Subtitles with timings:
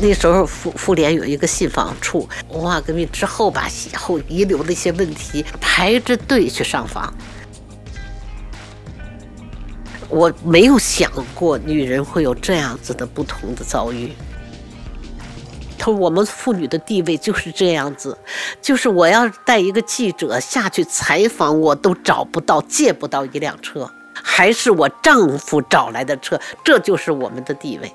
[0.00, 7.12] 那时候妇妇联有一个信访处，文化革命之后吧，以后遗留的一些问题，排着队去上访。
[10.08, 14.12] 我没有想过女人会有这样子的不同的遭遇。
[15.76, 18.16] 他说：“我们妇女的地位就是这样子，
[18.60, 27.92] 就是我要带一个记者下去采访，我都找不到、借不到一辆车，还是我丈夫找来的车，这就是我们的地位。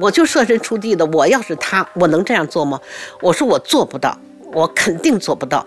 [0.00, 2.80] 我就设身处地的，我要是他，我能这样做吗？
[3.20, 4.18] 我说我做不到，
[4.52, 5.64] 我肯定做不到。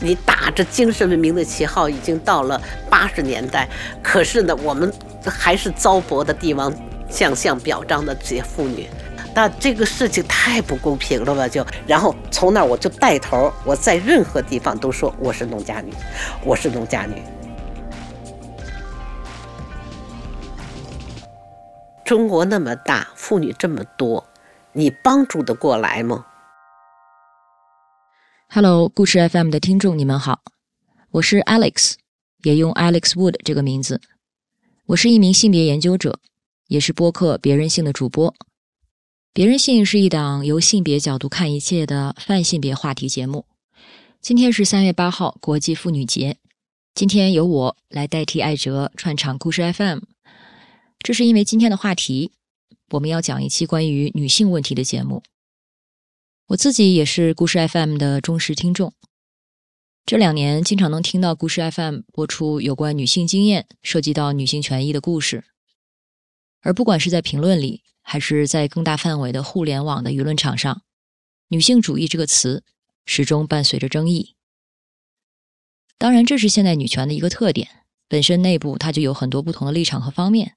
[0.00, 3.68] 你打着精神文明的旗号，已经到了八十年代，
[4.02, 4.92] 可是呢，我们
[5.24, 6.72] 还是糟粕的帝王。”
[7.10, 8.86] 向相表彰的这些妇女，
[9.34, 11.48] 那这个事情太不公平了吧？
[11.48, 15.92] 就然后从那我就带头，我在任何地方都说我是农家女，
[16.44, 17.20] 我是农家女。
[22.10, 24.26] 中国那么大，妇女这么多，
[24.72, 26.26] 你帮助得过来吗
[28.48, 30.40] ？Hello，故事 FM 的听众，你们好，
[31.12, 31.94] 我是 Alex，
[32.42, 34.00] 也用 Alex Wood 这个名字，
[34.86, 36.18] 我是一名性别研究者。
[36.66, 38.32] 也是播客《别人性》的主播，
[39.32, 43.46] 《别人性》是一档由性别角度看一切的泛性别话题节目。
[44.20, 46.38] 今天是三月八号，国际妇女节。
[46.92, 50.00] 今天由我来代替艾哲串场故事 FM。
[51.02, 52.32] 这是因为今天的话题，
[52.90, 55.22] 我们要讲一期关于女性问题的节目。
[56.48, 58.92] 我自己也是故事 FM 的忠实听众，
[60.04, 65.44] 这两年经常能听到故事 FM 播出有关女性经验、涉及到女性权益的故事。
[66.60, 70.82] 而不管是在评论里，还是在更大范围的互联网的舆论场上
[71.48, 72.62] ，“女性主义”这个词
[73.06, 74.36] 始终伴随着争议。
[75.96, 80.56] 当然，这是现代女权的一个特点，本身内部它就有很多不同的立场和方面。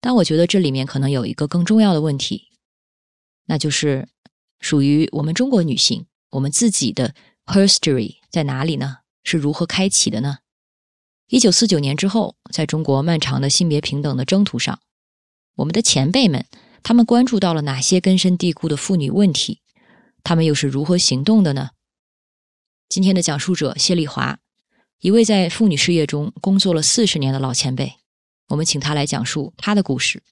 [0.00, 2.48] 但我觉得这里面可能有一个更重要的问题，
[3.46, 4.08] 那就是
[4.60, 7.14] 属于我们中国女性，我们自己的
[7.46, 8.98] history 在哪里呢？
[9.24, 10.38] 是如何开启的呢？
[11.28, 14.80] 一九四九年之后，在中国漫长的性别平等的征途上。
[15.56, 16.46] 我们的前辈们，
[16.84, 19.62] 他们关注到了哪些根深蒂固的妇女问题？
[20.22, 21.70] 他们又是如何行动的呢？
[22.88, 24.38] 今天的讲述者谢丽华，
[25.00, 27.94] 一位在妇女事业中工作了四十年的老前辈，
[28.48, 30.22] 我们请他来讲述他的故事，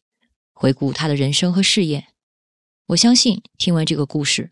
[0.52, 2.08] 回顾他的人生和事业。
[2.86, 4.50] 我相信听完这个故事，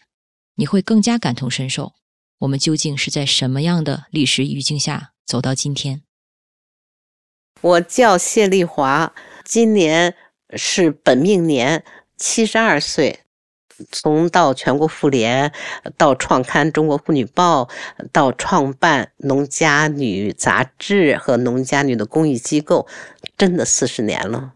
[0.57, 1.95] 你会更加感同身受。
[2.39, 6.03] 我们究竟是在什么样的历史语境下走到今天？
[7.61, 9.15] 我叫谢丽华，
[9.45, 10.17] 今年。
[10.55, 11.83] 是本命年，
[12.19, 13.21] 七十二岁，
[13.91, 15.53] 从到全国妇联，
[15.97, 17.65] 到创刊《中国妇女报》，
[18.13, 22.87] 到创办《农家女》杂志和《农家女》的公益机构，
[23.37, 24.55] 真的四十年了。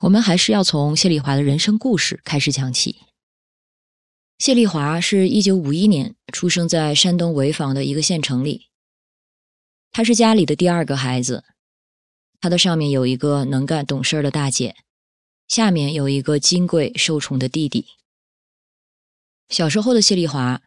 [0.00, 3.00] 我们还是要从谢丽华的人生故事开始讲起。
[4.38, 8.68] 谢丽华是一九五一年出生在山东潍坊的一个县城里，
[9.90, 11.42] 她是家里的第二个孩子。
[12.40, 14.76] 她的上面有一个能干懂事的大姐，
[15.48, 17.86] 下面有一个金贵受宠的弟弟。
[19.48, 20.60] 小时候的谢丽华，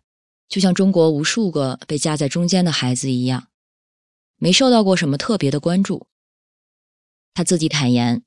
[0.50, 3.48] 就像中国无数个被夹在中间的孩子一样，
[4.38, 6.08] 没受到过什么特别的关注。
[7.36, 8.24] 她自己坦言，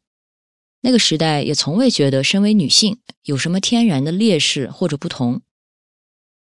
[0.82, 5.42] 那个时代也从未觉得身为女性有什么天然的劣势或者不同。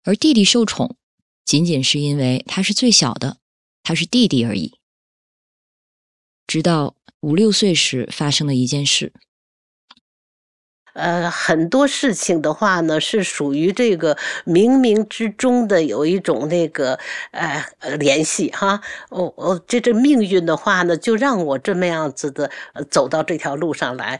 [0.04, 0.96] 而弟弟受宠，
[1.44, 3.40] 仅仅是因为他是最小的，
[3.82, 4.78] 他是弟弟而已。
[6.46, 9.12] 直到五六岁时发生的一件事，
[10.98, 17.00] 呃，很多事情的话呢，是属于这个冥冥之中的有一种那个
[17.32, 17.64] 呃
[18.00, 18.82] 联系哈。
[19.10, 22.50] 哦哦，这这命运的话呢，就让我这么样子的
[22.90, 24.20] 走到这条路上来。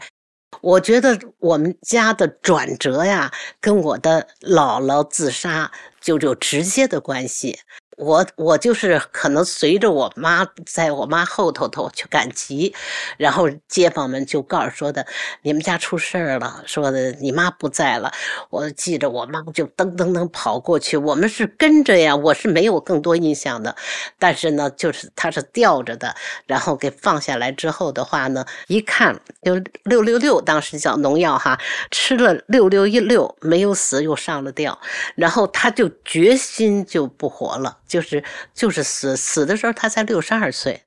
[0.60, 3.30] 我觉得我们家的转折呀，
[3.60, 7.58] 跟我的姥姥自杀就有直接的关系。
[7.98, 12.72] 我我就是可能随着我妈，在我妈后头头去赶集，
[13.16, 15.04] 然后街坊们就告诉说的，
[15.42, 18.12] 你们家出事儿了，说的你妈不在了。
[18.50, 23.74] 我记着我妈就噔噔噔跑过去，我们是跟着呀，我是没有更多印象的，
[24.16, 26.14] 但是呢，就是他是吊着的，
[26.46, 31.58] 然后给放下来之后的话呢，一看就六六六，当时叫农药哈，
[31.90, 34.78] 吃了六六一六没有死，又上了吊，
[35.16, 37.76] 然后他就决心就不活了。
[37.88, 38.22] 就是
[38.54, 40.84] 就是死死的时候，他才六十二岁。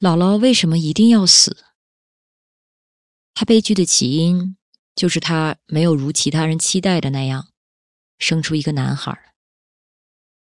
[0.00, 1.64] 姥姥为什么一定要死？
[3.34, 4.56] 她悲剧的起因
[4.94, 7.48] 就是她没有如其他人期待的那样
[8.18, 9.33] 生出一个男孩。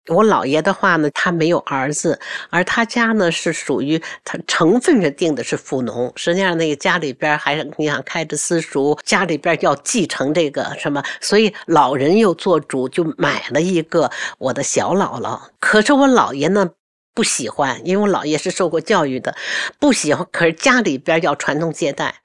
[0.08, 2.20] 我姥爷的话呢，他没有儿子，
[2.50, 15.40] 而他家呢是属于他成分上定的是富农，实际上那个家里边还你想开着私塾，家里边要继承这个什么，所以老人又做主，就买了一个我的小姥姥。
[15.60, 16.70] 可是我姥爷呢
[17.14, 19.36] 不喜欢，因为我姥爷是受过教育的，
[19.80, 20.26] 不喜欢。
[20.32, 22.22] 可是家里边要传宗接代，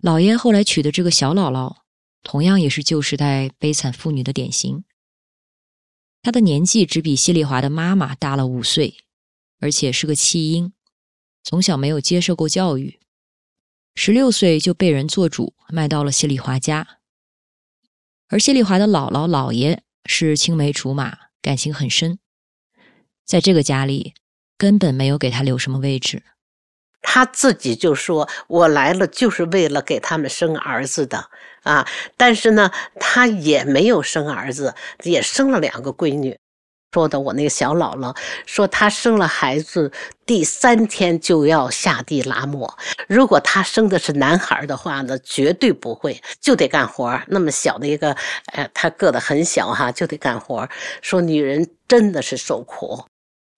[0.00, 1.74] 姥爷后来娶的这个小姥姥，
[2.22, 4.84] 同样也是旧时代悲惨妇女的典型。
[6.22, 8.98] 他的年纪只比谢丽华的妈妈大了五岁，
[9.58, 10.72] 而且是个弃婴，
[11.42, 13.00] 从小没有接受过教育，
[13.96, 17.00] 十六岁就被人做主卖到了谢丽华家。
[18.28, 22.20] 而谢丽华的姥姥姥爷是青梅竹马，感情很深，
[23.24, 24.14] 在这个家里
[24.56, 26.22] 根本没有给他留什么位置。
[27.02, 31.30] 他自己就说：“我来了就是为了给他们生儿子的
[31.62, 31.86] 啊！”
[32.16, 32.70] 但是呢，
[33.00, 36.38] 他也没有生儿子，也生了两个闺女。
[36.94, 38.14] 说的我那个小姥姥
[38.44, 39.90] 说，她生了孩子
[40.26, 42.76] 第三天就要下地拉磨。
[43.08, 47.18] 如果她生的是男孩的话呢，绝对不会，就得干活。
[47.28, 48.14] 那么小的一个，
[48.52, 50.68] 呃，她个子很小哈，就得干活。
[51.00, 53.06] 说女人真的是受苦。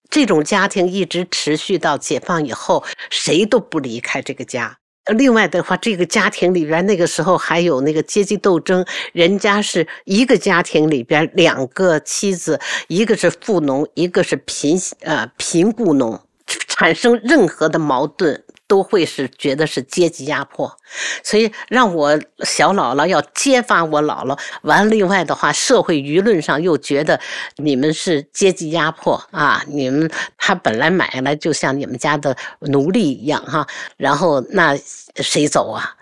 [0.09, 4.79] 这种家庭一直持续到解放以后，谁都不离开这个家。
[5.13, 12.59] 另外的话，这个家庭里边那个时候还有那个阶级斗争，人家是一个家庭里边两个妻子，
[12.89, 18.44] 一个是富农，一个是贫呃贫雇农，产生任何的矛盾。
[18.67, 20.77] 都会是觉得是阶级压迫，
[21.23, 24.39] 所以让我小姥姥要揭发我姥姥。
[24.63, 27.21] 完了，另外的话，社会舆论上又觉得
[27.57, 29.63] 你们是阶级压迫啊！
[29.69, 33.67] 你们他本来买来就像你们家的奴隶一样哈，
[33.97, 34.77] 然后那
[35.17, 35.95] 谁走啊？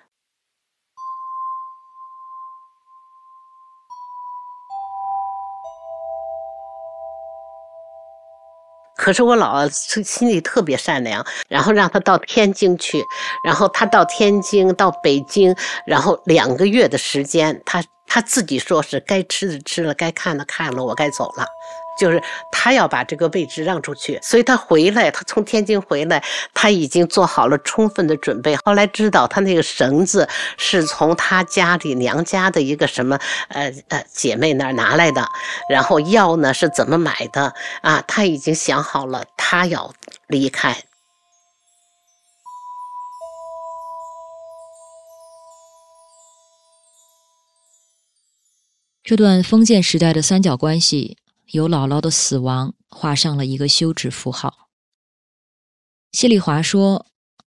[9.02, 13.04] 可是我姥姥心里特别善良，然后让他到天津去，
[13.42, 21.44] 然后他到天津，到北京，然后两个月的时间，他他自己说是该吃的吃了，该看的看了，我该走了。
[21.98, 26.22] 就是他要把这个位置让出去，所以他回来，他从天津回来，
[26.54, 28.56] 他已经做好了充分的准备。
[28.64, 33.18] 后来知道他那个绳子是从他家里娘家的一个什么
[33.48, 35.28] 呃呃姐妹那儿拿来的，
[35.68, 38.02] 然后药呢是怎么买的啊？
[38.06, 39.94] 他已经想好了，他要
[40.26, 40.76] 离开。
[49.04, 51.18] 这段封建时代的三角关系。
[51.52, 54.70] 由姥姥的死亡画上了一个休止符号。
[56.10, 57.06] 谢丽华说，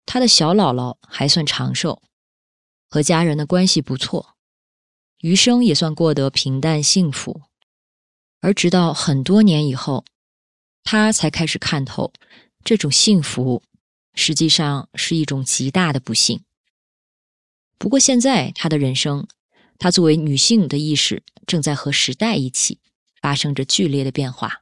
[0.05, 2.01] 她的小姥姥还算长寿，
[2.89, 4.37] 和家人的关系不错，
[5.17, 7.41] 余生也算过得平淡幸福。
[8.39, 10.05] 而直到很多年以后，
[10.81, 12.13] 她才开始看透，
[12.63, 13.61] 这种幸福
[14.13, 16.45] 实际上是一种极大的不幸。
[17.77, 19.27] 不过现在她的人生，
[19.77, 22.79] 她作为女性的意识正在和时代一起。
[23.21, 24.61] 发生着剧烈的变化。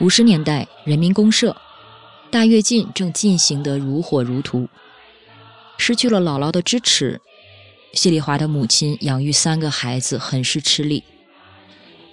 [0.00, 1.56] 五十年代，人民公社
[2.30, 4.68] 大跃进正进行得如火如荼。
[5.78, 7.20] 失去了姥姥的支持，
[7.94, 11.02] 谢丽华的母亲养育三个孩子很是吃力。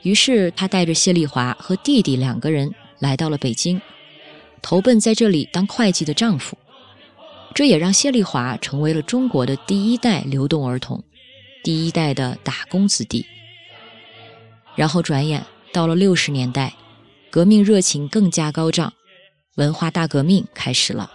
[0.03, 3.81] 于是，她带着谢丽华和弟弟两个人来到了北京。
[4.61, 6.57] 投奔在这里当会计的丈夫，
[7.53, 11.03] 这也让谢丽华成为了中国的第一代流动儿童，
[11.63, 13.25] 第一代的打工子弟。
[14.75, 16.73] 然后转眼到了六十年代，
[17.29, 18.93] 革命热情更加高涨，
[19.55, 21.11] 文化大革命开始了。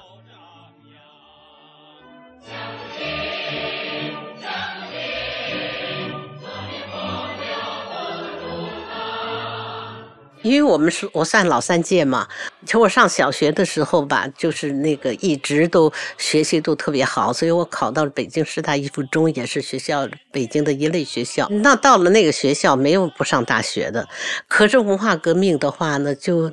[10.47, 12.27] 因为我们是我算老三届嘛，
[12.65, 21.49] 其实我上小学的时候吧，就是那个一直都学习都特别好，所以我考到了北京师大一附中，也是学校北京的一类学校。
[21.51, 24.07] 那到了那个学校，没有不上大学的。
[24.47, 26.53] 可是文化革命的话呢，就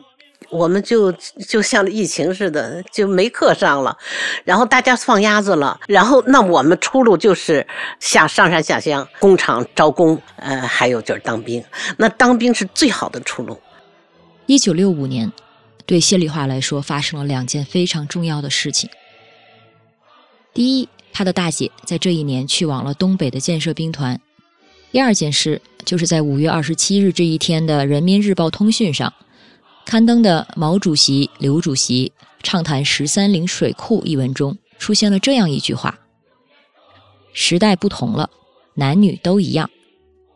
[0.49, 1.11] 我们就
[1.47, 3.95] 就像疫情似的，就没课上了，
[4.43, 7.65] 然后大家放鸭子了，然后那我们出路就是
[7.99, 11.63] 下上山下乡，工厂招工，呃，还有就是当兵。
[11.97, 13.59] 那当兵是最好的出路。
[14.45, 15.31] 一九六五年，
[15.85, 18.89] 对谢丽华来说发生了两件非常重要的事情。
[20.53, 24.17] 第一，她的大姐在这一年去往了东北的建设兵团；
[24.91, 29.11] 第二件事，就是在五月二十七日这一天的《人民日报通讯》上
[29.85, 32.11] 刊登的毛主席、刘主席
[32.43, 35.97] 畅谈十三陵水库一文中出现了这样一句话
[37.31, 38.29] ：“时代不同了，
[38.75, 39.69] 男女都一样，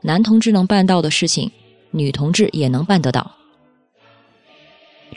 [0.01, 1.51] 男同志能办到的事情，
[1.91, 3.33] 女同志也能办得到。”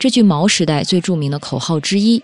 [0.01, 2.23] 这句毛时代最著名的口号之一，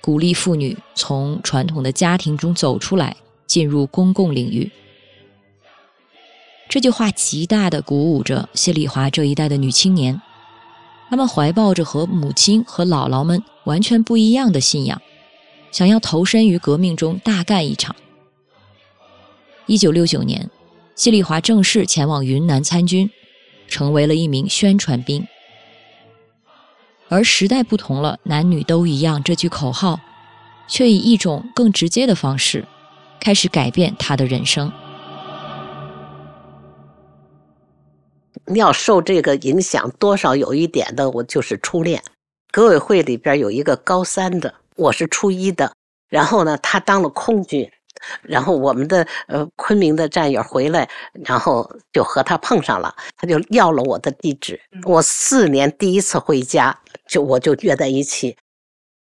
[0.00, 4.70] 鼓励妇女从传统的家庭中走出来，进入公共领域。
[6.68, 10.22] 这句话极大的鼓舞着谢丽华这一代的女青年，
[11.10, 15.02] 她们怀抱着和母亲和姥姥们完全不一样的信仰，
[15.72, 17.96] 想要投身于革命中大干一场。
[19.66, 20.48] 一九六九年，
[20.94, 23.10] 谢丽华正式前往云南参军，
[23.66, 25.26] 成为了一名宣传兵。
[27.08, 30.00] 而时代不同了，男女都一样这句口号，
[30.66, 32.66] 却以一种更直接的方式，
[33.20, 34.72] 开始改变他的人生。
[38.54, 42.02] 要受这个影响，多少有一点的，我就是初恋。
[42.52, 45.72] 革委会里边有一个高三的，我是初一的。
[46.08, 47.68] 然后呢，他当了空军，
[48.22, 50.88] 然后我们的呃昆明的战友回来，
[51.24, 54.60] 然后就和他碰上了，他就要了我的地址。
[54.84, 58.36] 我四年第一次回家，就我就约在一起。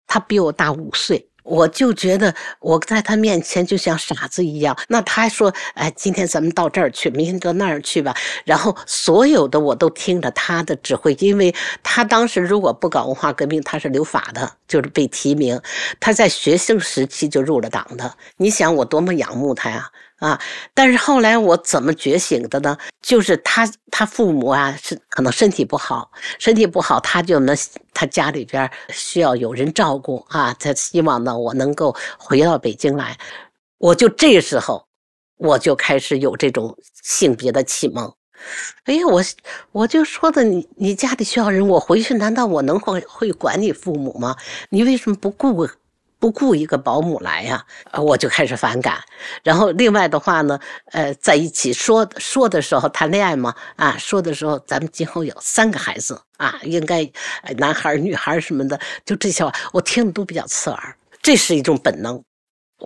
[0.07, 1.29] 他比我大五岁。
[1.45, 4.79] 我就觉得我在他面前就像傻子一样。
[4.87, 8.15] 那他说：“哎，今天咱们到这儿去，明天到那儿去吧。”
[8.47, 15.61] 然后所有的我都听着他的指挥，因为他当时如果不搞文化革命，他是留法的，就是被提名。
[15.99, 18.17] 他在学生时期就入了党的。
[18.37, 19.91] 你想我多么仰慕他呀！
[20.23, 20.41] 啊！
[20.73, 22.79] 但是后来我怎么觉醒的呢？
[23.01, 27.57] 就是他他父母啊，是可能身体不好，身体不好，他就能
[27.93, 30.55] 他家里边需要有人照顾啊。
[30.61, 33.19] 他希望呢，我能够回到北京来。
[33.79, 34.87] 我就这时候，
[35.39, 38.15] 我就开始有这种性别的启蒙。
[38.85, 39.21] 哎呀，我
[39.73, 44.37] 我就说的你，你家里需要人，我回去难道我能会会管你父母吗？
[44.71, 45.69] 你为什么不顾？
[46.23, 49.01] 不雇一个保姆来呀，我就开始反感。
[49.43, 50.57] 然后另外的话呢，
[50.93, 57.11] 呃，在一起说说的时候谈恋爱嘛，啊，说的时候咱们今后有三个孩子啊，应该
[57.57, 60.97] 男孩女孩什么的，就这些话我听的都比较刺耳。
[61.21, 62.23] 这是一种本能。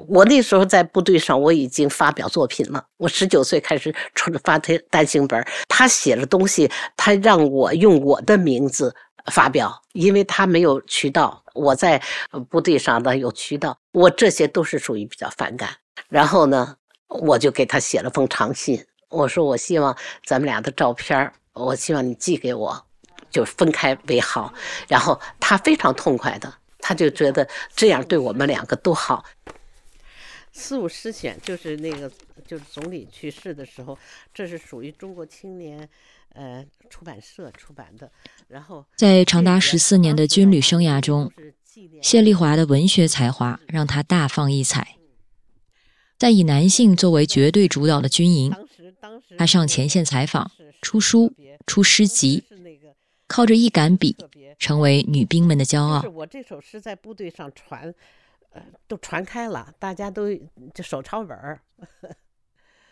[0.09, 2.83] 我那时候在部队上，我已经发表作品了。
[2.97, 8.95] 我十九岁开始出发单单行本，他写的东西，他让我用我的名字。
[9.33, 12.03] 发表，因为他没有渠道，我在
[12.49, 15.71] 部队上呢有渠道，我这些都是属于比较反感。
[16.09, 16.77] 然后呢，
[17.09, 22.87] 我就给他写了封长信，我说我希望咱们俩的照片，我希望你寄给我，
[23.31, 24.53] 就分开为好。
[24.89, 29.25] 然后他非常痛快的，他就觉得这样对我们两个都好。
[30.53, 32.11] 四五诗选就是那个，
[32.47, 33.99] 就是总理去世的时候，
[34.33, 35.89] 这是属于中国青年。
[36.37, 38.11] 呃，出版社出版的。
[38.47, 41.33] 然后，在长达十四年的军旅生涯中，
[42.03, 44.97] 谢丽华的文学才华让她大放异彩。
[46.19, 48.55] 在以男性作为绝对主导的军营，
[49.39, 50.51] 她上前线采访、
[50.83, 51.33] 出书、
[51.67, 52.45] 出诗集，
[53.27, 54.17] 靠着一杆笔，
[54.59, 56.03] 成为女兵们的骄傲。
[56.15, 57.93] 我这首诗在部队上传，
[58.51, 60.35] 呃，都传开了，大家都
[60.75, 61.61] 就手抄本儿。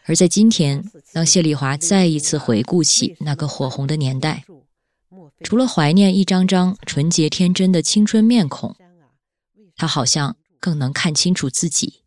[0.06, 0.84] 而在今天，
[1.14, 4.44] 当谢丽华再一次回顾起那个火红的年代，
[5.42, 8.76] 除了怀念一张张纯洁天真的青春面孔，
[9.74, 12.02] 她好像更能看清楚自己。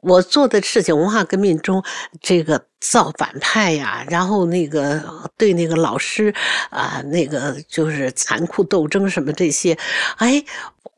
[0.00, 1.84] 我做的事情，文化革命中
[2.22, 6.34] 这个造反派呀，然后那个对那个老师
[6.70, 9.76] 啊，那个就是残酷斗争什么这些，
[10.16, 10.42] 哎，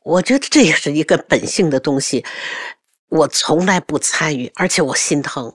[0.03, 2.23] 我觉得这也是一个本性的东西。
[3.11, 5.53] 我从来不参与，而且我心疼。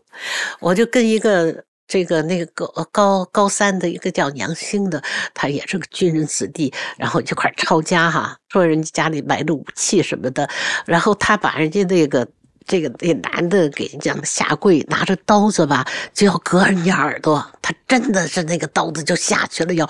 [0.60, 5.02] 我就跟一个这个那个高高高三的一个叫杨兴的，
[5.34, 10.48] 他也是个军人子弟，然后一块抄家哈，说人家家里买的武器什么的，
[10.84, 12.28] 然后他把人家那个。
[12.66, 17.44] 这个那男的给人家下跪，拿着刀子吧，就要割人家耳朵。
[17.62, 19.88] 他真的是那个刀子就下去了，要，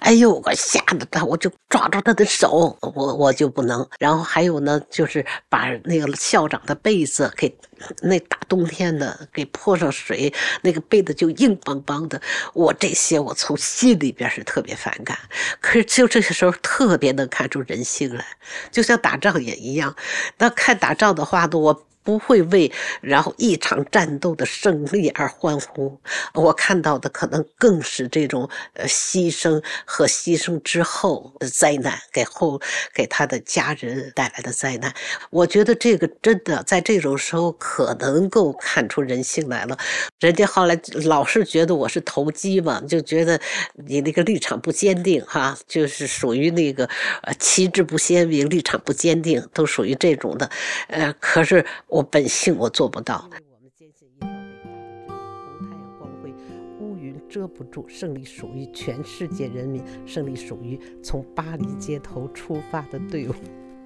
[0.00, 3.86] 哎呦，我吓得他，我就抓住他的手，我我就不能。
[3.98, 7.54] 然后还有呢，就是把那个校长的被子给
[8.02, 10.32] 那大冬天的给泼上水，
[10.62, 12.20] 那个被子就硬邦邦的。
[12.54, 15.18] 我这些我从心里边是特别反感，
[15.60, 18.24] 可是就这些时候特别能看出人性来，
[18.70, 19.94] 就像打仗也一样。
[20.38, 21.84] 那看打仗的话呢，我。
[22.08, 22.72] 不会为
[23.02, 26.00] 然后一场战斗的胜利而欢呼。
[26.32, 32.58] 我看到的可能更是这种呃牺牲和牺牲之后的灾难，给后
[32.94, 34.90] 给他的家人带来的灾难。
[35.28, 39.76] 我觉得这个真的在这种时候可能够看出人性来了。
[40.18, 43.38] 人家后来老是觉得我是投机嘛，就觉得
[43.86, 46.88] 你那个立场不坚定哈，就是属于那个
[47.22, 50.48] 呃旗帜不鲜明，立场不坚定，都属于这种的。
[50.86, 51.62] 呃，可是
[52.02, 53.24] 本性我做不到。
[53.24, 56.34] 我们坚信一条伟大的真理：红太阳光辉，
[56.80, 63.32] 乌云遮不住，胜利属于全世界人民，胜利属于从巴黎街头出发的队伍。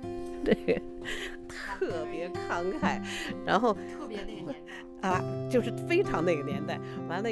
[0.45, 0.83] 对，
[1.49, 3.01] 特别慷慨，
[3.47, 4.55] 然后特别那个年
[5.01, 6.81] 代啊，就是非常那个年代。
[7.09, 7.29] 完了，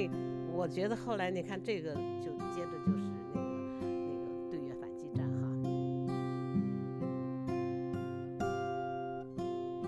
[0.53, 1.93] 我觉得后来你看这个，
[2.25, 2.30] 就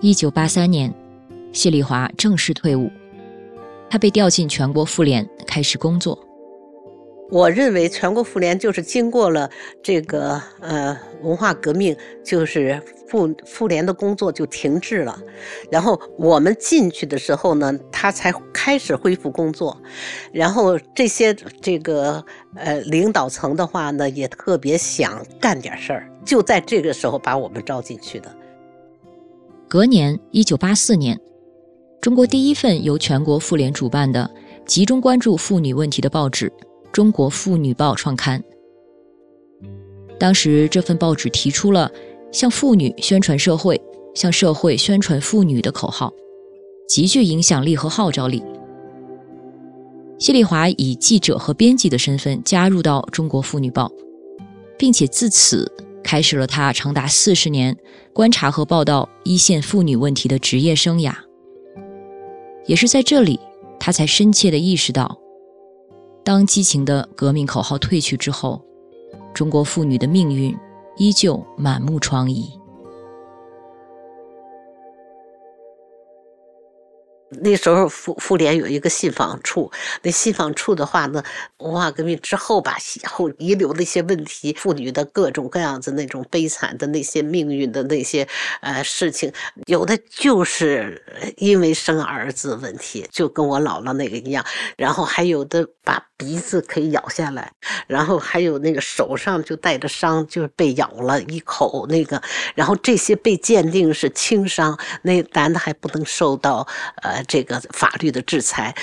[0.05, 0.93] 一九八三年，
[1.53, 2.91] 谢丽华正式退伍，
[3.89, 6.19] 她被调进全国妇联开始工作。
[7.31, 9.49] 我认为全国妇联就是经过了
[9.81, 15.17] 这个呃文化革命，就是妇妇联的工作就停滞了。
[15.71, 19.81] 然后我们进去的时候呢，他才开始恢复工作。
[20.33, 22.23] 然后这些这个
[22.57, 28.37] 呃领导层的话呢，也特别想干点事儿，就在这个时候把我们招进去的。
[29.73, 31.19] 隔年，一九八四年，
[32.03, 34.31] 中国第一份由全国妇联主办的、
[34.67, 36.47] 集中关注妇女问题的报纸。
[36.93, 38.45] 《中国妇女报》创刊，
[40.21, 41.91] 当时这份报纸提出了
[42.31, 43.81] “向妇女宣传社会，
[44.15, 46.13] 向社会宣传妇女”的口号，
[46.87, 48.45] 极具影响力和号召力。
[50.19, 53.87] 谢丽华以记者和编辑的身份加入到《中国妇女报》，
[54.77, 55.67] 并且自此
[56.03, 57.77] 开始了他长达四十年
[58.13, 61.15] 观察和报道一线妇女问题的职业生涯。
[62.67, 63.41] 也是在这里，
[63.81, 65.19] 他才深切地意识到。
[66.25, 68.63] 当激情的革命口号退去之后，
[69.35, 70.57] 中国妇女的命运
[70.97, 72.62] 依旧满目疮痍。
[77.41, 79.71] 那时候妇妇联有一个信访处，
[80.03, 81.23] 那信访处的话呢，
[81.59, 88.29] 文化革命之后吧，后遗留的一些问题，妇女的各种各样子那种悲惨的那些命运的那些
[88.61, 89.33] 呃事情，
[89.67, 91.03] 有的就是
[91.39, 94.45] 因为生儿子问题，就跟我姥姥那个一样，
[94.77, 97.51] 然后还有的把鼻子可以咬下来，
[97.87, 102.21] 然后还有那个手上就带着伤，就是被咬了一口那个，
[102.55, 106.67] 然后这些被鉴定是轻伤，那男的还不能受到
[106.97, 107.22] 呃。
[107.25, 108.75] 这个法律的制裁，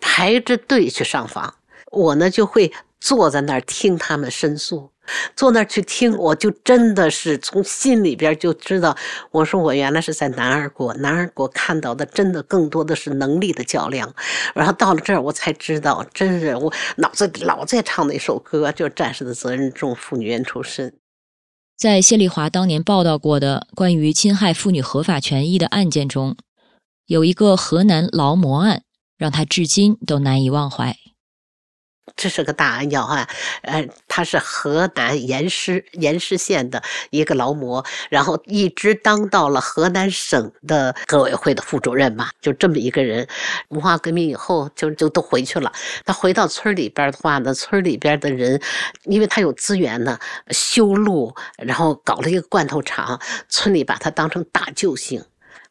[0.00, 1.54] 排着队去上访，
[1.90, 4.90] 我呢就会坐在那儿听他们申诉，
[5.34, 8.96] 坐那儿去听，我就真的是从心里边就知道，
[9.30, 14.14] 我说我原来是在男儿国，男儿国看到的真的更多的是能力的较量，
[14.54, 20.92] 然后到了这儿我才知道，真是我脑子老在唱那首歌，就是战士的责任重，妇女冤仇深。
[21.76, 26.36] 在谢丽华当年报道过的关于侵害妇女合法权益的案件中。
[27.10, 28.84] 有一个河南劳模案，
[29.18, 30.96] 让他至今都难以忘怀。
[32.14, 33.28] 这是个大案要案，
[33.62, 43.26] 呃，他是河南盐师盐师县的一个劳模，然后一直当到了河南省的革委会的副主任嘛，就这么一个人。
[43.70, 45.72] 文化革命以后，就就都回去了。
[46.04, 48.62] 他回到村里边的话呢，村里边的人，
[49.02, 50.16] 因为他有资源呢，
[50.50, 55.20] 修路，然后搞了一个罐头厂，村里把他当成大救星。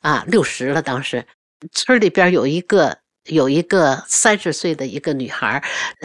[0.01, 1.25] 啊，六十了，当时
[1.71, 5.61] 村里边有一个有一个三十岁的一个女孩，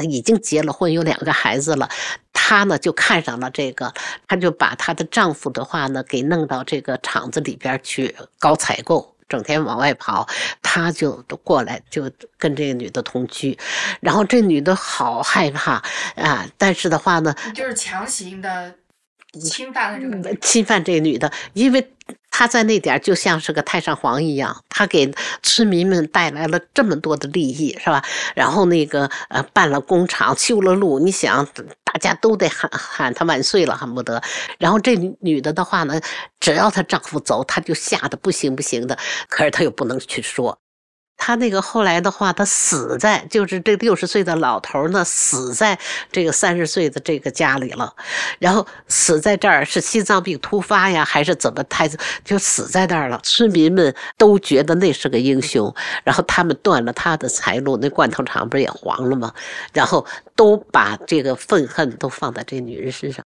[0.08, 1.88] 已经结了婚，有两个孩子了。
[2.32, 3.94] 她呢就看上了这个，
[4.26, 10.28] 她就把她的丈夫的话呢给弄到这个厂子里边去搞采购，整天往外跑。
[10.60, 13.56] 她就过来，就跟这个女的同居。
[14.00, 15.82] 然后这女的好害怕
[16.16, 18.74] 啊，但是的话呢，就是强行的
[19.40, 21.90] 侵犯了这个侵犯这个女的，因为。
[22.36, 28.04] 她在那点就像是个太上皇一样，她给村民们带来了这么多的利益，是吧？
[28.34, 31.46] 然后那个呃，办了工厂，修了路，你想，
[31.84, 34.20] 大家都得喊喊她万岁了，恨不得。
[34.58, 36.00] 然后这女的的话呢，
[36.40, 40.58] 只要她丈夫走，她就吓得不行不行的，可是她又不能去说。
[41.26, 45.78] 他那个后来的话，他死在就是这六十岁的老头呢，死在
[46.12, 47.94] 这个三十岁的这个家里了。
[48.38, 51.64] 然后死在这儿是心脏病突发呀，还是怎么？
[51.64, 51.88] 他
[52.22, 53.18] 就死在那儿了。
[53.22, 59.32] 村民们都觉得那是个英雄，然后他们断了他的财路，那罐头厂不是也黄了吗？
[59.72, 60.04] 然后
[60.36, 63.24] 都把这个愤恨都放在这女人身上，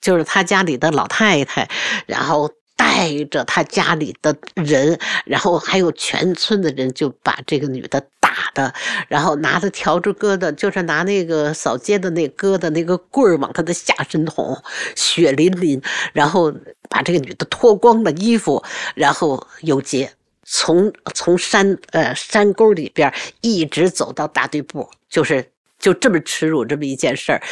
[0.00, 1.68] 就是他家里的老太太，
[2.06, 2.48] 然后。
[2.80, 8.72] 带着他家里的人，然后还有全村的人，就把这个女的打的，
[9.06, 14.56] 然后拿着笤帚疙瘩，就是拿那个扫街的那疙瘩那个棍儿往她的下身捅，
[14.96, 15.82] 血淋淋，
[16.14, 16.50] 然后
[16.88, 18.64] 把这个女的脱光了衣服，
[18.94, 20.10] 然后游街，
[20.42, 23.12] 从从山呃山沟里边
[23.42, 27.42] 一直走到大队部，就是就这么耻辱这么一件事儿，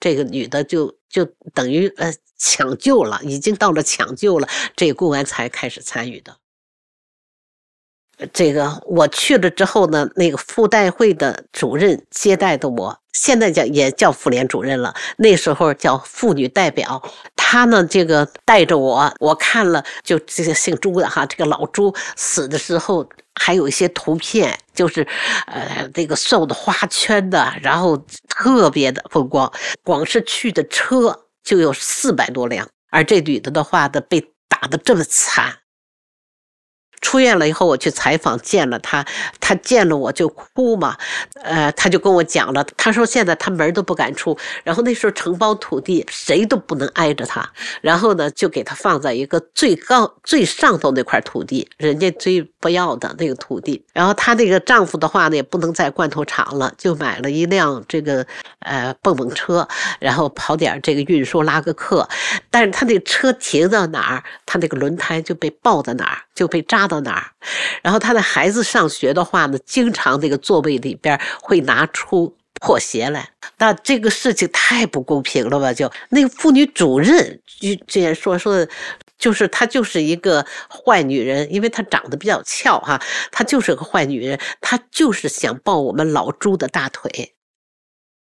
[0.00, 6.36] 这个女的就就等于呃抢救了，已经到了抢救了，这个公安才开始参与的。
[8.32, 17.02] 这个我去了之后呢，那个妇代会的主任接待的我，现在叫也叫妇联主任了，那时候叫妇女代表。
[17.34, 25.06] 他呢，这个带着我，我看了，就这个姓朱的哈，这个老朱死的时候还有一些图片，就是
[25.46, 27.96] 呃那个瘦的花圈的，然后
[28.28, 29.52] 特别的风光，
[29.84, 35.54] 光是去的车就有四百多辆，而这女的的话的被打的这么惨。
[37.00, 39.04] 出院了以后，我去采访，见了他，
[39.40, 40.96] 他见了我就哭嘛，
[41.42, 47.48] 呃，他就跟我讲了，他说现在他门都不敢出，然后那时候承包土地，谁都不能挨着他，
[47.80, 58.26] 然后呢，就给他放在一个最高最上头那块土地，人家最不要的那个土地，然后她那个丈夫的话呢，也不能在罐头厂了，就买了一辆这个
[58.58, 59.68] 呃蹦蹦车，
[60.00, 62.08] 然后跑点这个运输拉个客，
[62.50, 66.96] 但是她那车停到哪儿，她那个轮胎就被爆到哪儿，就被扎到。
[67.02, 67.30] 哪儿？
[67.82, 73.28] 然后她的孩子上学的话呢，经常那个座位里边会拿出破鞋来。
[73.58, 75.72] 那这个事情太不公平了吧？
[75.72, 78.66] 就那个妇女主任就这样说说，
[79.18, 83.00] 就是她就是一个坏女人，因为她长得比较俏哈，
[83.30, 87.34] 她就是个坏女人，她就是想抱我们老朱的大腿。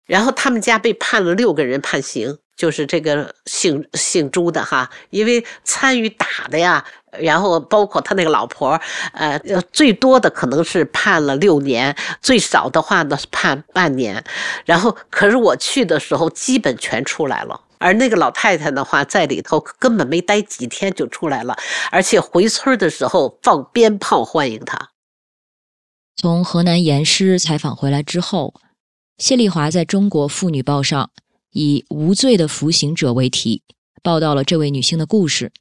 [0.06, 6.86] 然后他们家被判了六个人判刑，就是这个姓姓朱的哈，因为参与打的呀。
[7.19, 8.82] 然后包括他那个老婆，
[9.13, 9.39] 呃，
[9.72, 14.22] 最多的可能是判了六年，最少的话呢判半年。
[14.65, 21.56] 然后可是我去的时候基本全出来了，而那个老太太的话在里头根本没待几天就出来了，
[21.91, 24.91] 而且回村的时候放鞭炮欢迎她。
[26.15, 28.56] 从河南严师采访回来之后。
[29.19, 31.12] 谢丽华在中国妇女报上
[31.52, 33.62] 以“无罪的服刑者”为题，
[34.02, 35.52] 报道了这位女性的故事。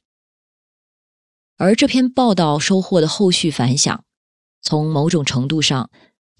[1.57, 4.03] 而这篇报道收获的后续反响，
[4.59, 5.91] 从某种程度上，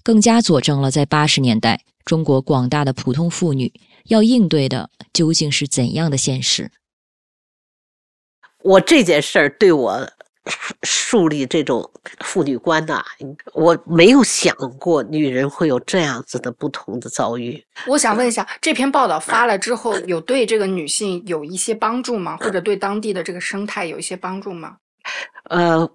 [0.02, 3.72] 更加佐证了在八十年代中国广大的普通妇女
[4.08, 6.70] 要应对的究竟是怎样的现实。
[8.62, 10.10] 我这件事儿对我。
[10.82, 11.90] 树立这种
[12.20, 13.02] 妇女观呐，
[13.54, 17.64] 我没有想过女人会有这样子的不同的遭遇。
[17.86, 22.36] 我想问一下，这篇报道发了之后，有对这个女性有一些帮助吗？
[22.36, 24.76] 或者对当地的这个生态有一些帮助吗？
[25.48, 25.88] 呃，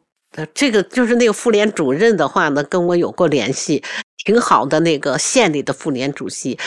[0.56, 3.84] 这个就是那个妇联主任的话呢，跟我有过联系，
[4.26, 6.58] 挺好的那个县里的妇联主席。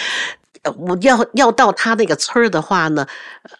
[0.78, 3.06] 我要要到他那个村儿的话呢，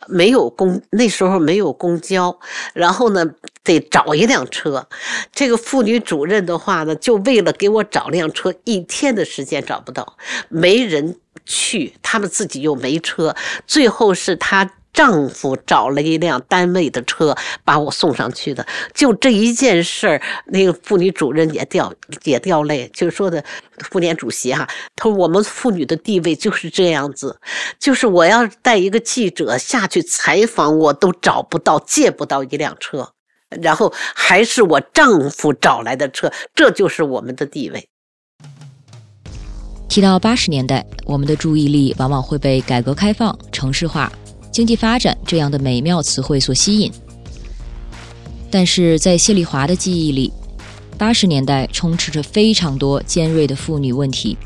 [0.09, 2.39] 没有公那时候没有公交，
[2.75, 3.25] 然后呢
[3.65, 4.87] 得找一辆车。
[5.33, 10.17] 这个妇女主任的话呢，就为了给我找辆车，一天的时间找不到，
[10.49, 13.35] 没人去，他们自己又没车，
[13.67, 14.71] 最后是他。
[14.93, 21.93] 丈夫找了一辆单位的车把我送上去的，就这一件事儿，那个妇女主任也掉
[22.25, 23.43] 也掉泪，就说的
[23.79, 27.41] 妇联主席哈，他说我们妇女的地位就是这样子，
[27.79, 33.13] 就是我要带一个记者下去采访，我都找不到借不到一辆车，
[33.63, 37.89] 然后还是我丈夫找来的车，这就是我们的地位。
[39.89, 44.13] 提到八十年代，我们的注意力往往会被改革开放、城市化。
[44.53, 46.93] 经济发展这样的美妙词汇所吸引，
[48.51, 50.31] 但是在谢丽华的记忆里，
[50.99, 54.37] 八十年代充斥着非常多尖锐的妇女问题，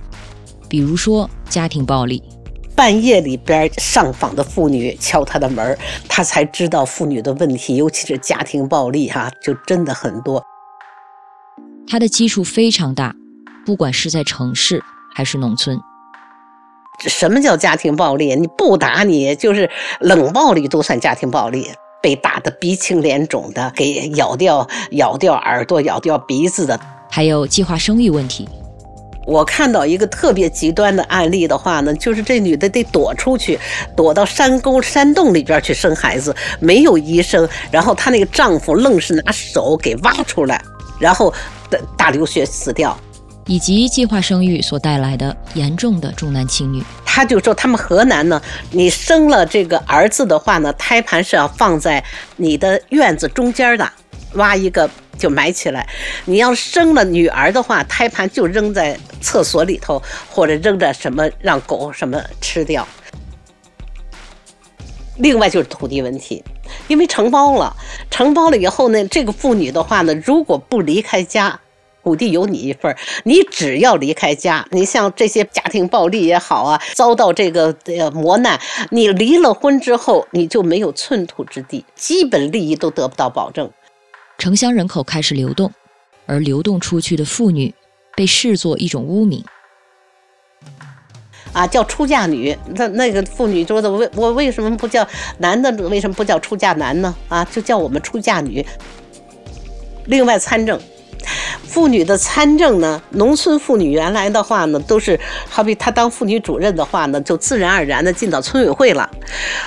[0.68, 2.22] 比如说家庭暴力。
[2.76, 5.76] 半夜里边上访的妇女敲他的门，
[6.08, 10.40] 他才知道妇女的问题，尤其是家庭暴力，哈，就真的很多。
[11.88, 13.12] 他的基数非常大，
[13.64, 14.80] 不管是在城市
[15.14, 15.80] 还是农村。
[16.98, 18.34] 什么叫家庭暴力？
[18.34, 21.70] 你不打你就是冷暴力，都算家庭暴力。
[22.02, 26.78] 被打得鼻青脸肿的，给咬掉咬掉耳朵、咬掉鼻子的，
[27.10, 28.48] 还有计划生育问题。
[29.26, 33.58] 我看到一个特别极端的案例的话呢，就是这女的得躲出去，
[33.96, 40.62] 躲到山沟、山洞里边去生孩子，没有医生，然后她那个丈夫愣是拿手给挖出来，
[41.00, 41.34] 然后
[41.96, 42.96] 大流血死掉。
[43.46, 52.02] 以及计划生育所带来的严重的重男轻女，他就说他们河南呢，你生了这个儿子的话呢，胎盘是要放在
[52.36, 53.88] 你的院子中间的，
[54.34, 55.88] 挖一个就埋起来。
[56.24, 62.86] 你要生了女儿的话，胎盘就扔在厕所里头，或者扔着什么让狗什么吃掉。
[65.18, 66.44] 另外就是土地问题，
[66.88, 67.74] 因为承包了，
[68.10, 71.58] 承包了以后呢，这个妇女的话呢，如果不离开家，
[72.06, 78.60] 土地有你一份儿，你只要离开家，你像这些家庭暴力也好啊，遭到这个呃磨难，
[78.92, 83.68] 你离了婚之后，你就没有寸土之地，基本利益都得不到保证。
[84.38, 85.72] 城乡人口开始流动，
[86.26, 87.74] 而流动出去的妇女
[88.14, 89.44] 被视作一种污名。
[91.52, 95.04] 啊，叫出嫁女，那那个妇女说的，为我为什么不叫
[95.38, 95.72] 男的？
[95.88, 97.12] 为什么不叫出嫁男呢？
[97.28, 98.64] 啊，就叫我们出嫁女。
[100.04, 100.80] 另外参政，
[101.76, 109.10] 妇女的参政呢，农村妇女原来的话呢，都是好比她当妇女主任的话呢，就自然而然的进到村委会了。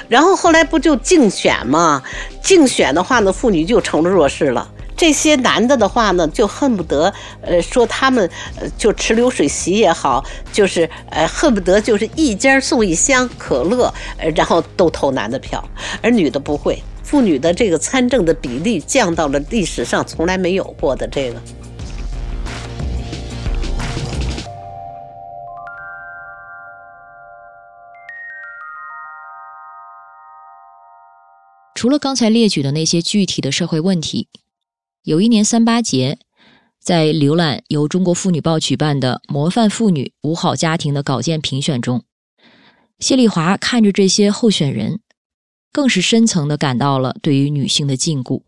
[0.08, 2.02] 然后后来不就竞选嘛？
[2.42, 4.68] 竞选的话呢，妇女就成了弱势了。
[4.98, 8.28] 这些男的的话呢，就恨不得，呃，说他们，
[8.60, 15.64] 呃，就吃流水席也好，就是，呃，恨不得就是一家送一箱可乐，呃，然后都投男的票，
[16.02, 21.40] 而女的不会，妇女的这个参政的比例降到了历史上从来没有过的这个。
[31.80, 34.28] 除了刚才列举的那些具体的社会问题。
[35.04, 36.20] 有一年三八节，
[36.78, 42.04] 在浏览由中国妇女报举办的模范妇女五好家庭的稿件评选中，
[43.00, 45.00] 谢丽华看着这些候选人，
[45.72, 48.42] 更是深层的感到了对于女性的禁锢。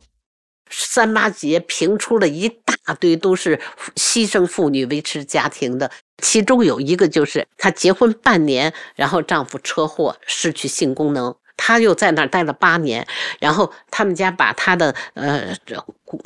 [0.70, 3.62] 三八节评出了一大堆都是
[3.96, 5.90] 牺牲妇女维持家庭的，
[6.22, 11.34] 其中有一个就是她结婚半年，然后丈夫车祸失去性功能。
[11.64, 13.06] 他又在那儿待了八年，
[13.40, 15.56] 然后他们家把他的呃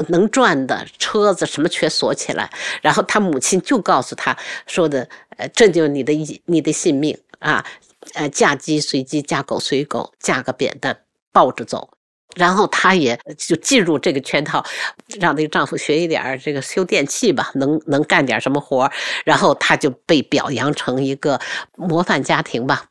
[0.07, 2.49] 能赚的车子什么全锁起来，
[2.81, 6.13] 然后他母亲就告诉他说的，呃，这就是你的
[6.45, 7.65] 你的性命啊，
[8.13, 10.97] 呃，嫁鸡随鸡，嫁狗随狗，嫁个扁担
[11.33, 11.89] 抱着走，
[12.37, 14.65] 然后她也就进入这个圈套，
[15.19, 18.89] 让那个丈夫学一点这个修电器吧，能能干点什么活
[19.25, 21.37] 然后她就被表扬成一个
[21.75, 22.85] 模范家庭吧。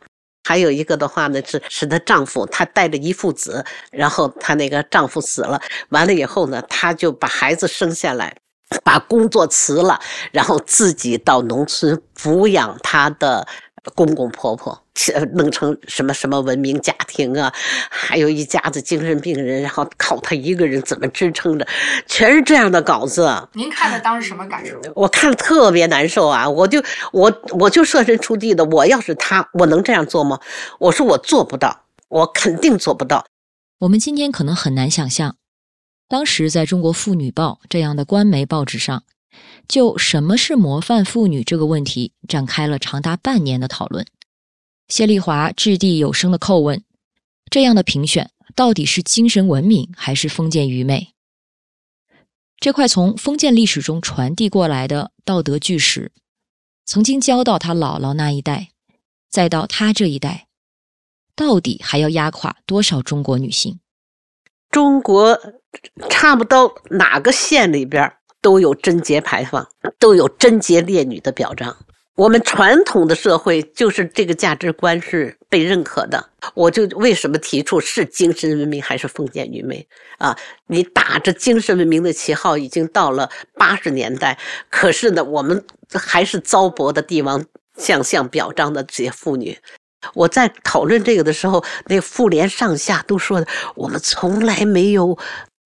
[0.45, 8.37] 还有一个的话呢，是使她丈夫，她带着一父子，然后她那个丈夫死了，完了以后呢，她就把孩子生下来，
[8.85, 9.99] 把工作辞了，
[10.31, 13.47] 然后自己到农村抚养她的。
[13.95, 14.83] 公公婆婆
[15.35, 17.53] 弄成什么什么文明家庭啊，
[17.91, 21.67] 还有一家子精神病人，然后靠他一个人怎么支撑着？
[22.07, 23.49] 全是这样的稿子。
[23.53, 24.81] 您看了当时什么感受？
[24.95, 26.49] 我看了特别难受啊！
[26.49, 30.41] 我就我我就设身处地的，我要是他，我能这样做吗？
[30.79, 33.27] 我说我做不到，我肯定做不到。
[33.81, 35.37] 我们今天可能很难想象，
[36.09, 39.03] 当时在中国妇女报这样的官媒报纸上。
[39.67, 44.07] 就什么是模范妇女这个问题展开了长达半年的讨论。
[44.89, 46.83] 谢丽华掷地有声的叩问：
[47.51, 51.09] 这样的评选到底是精神文明还是封建愚昧？
[52.59, 56.13] 这块从封建历史中传递过来的道德巨石，
[56.85, 58.71] 曾经教到他姥姥那一代，
[59.31, 60.47] 再到他这一代，
[61.35, 63.81] 到底还要压垮多少中国女性？
[64.71, 65.39] 中国
[66.09, 68.13] 差不多哪个县里边？
[68.45, 69.67] 都有贞节牌坊，
[69.99, 71.75] 都有贞洁烈女的表彰。
[72.15, 76.29] 我们传统的社会就是这个价值观是被认可的。
[76.53, 80.37] 我就为什么提出是精神文明还是封建愚昧啊？
[80.67, 87.43] 你打着精神文明的旗号，已经到了八十年代，可是呢，我们还是糟粕的帝王
[87.79, 89.59] 将相表彰的这些妇女。
[90.13, 95.19] 我在讨论这个的时候，那妇联上下都说的，我们从来没有。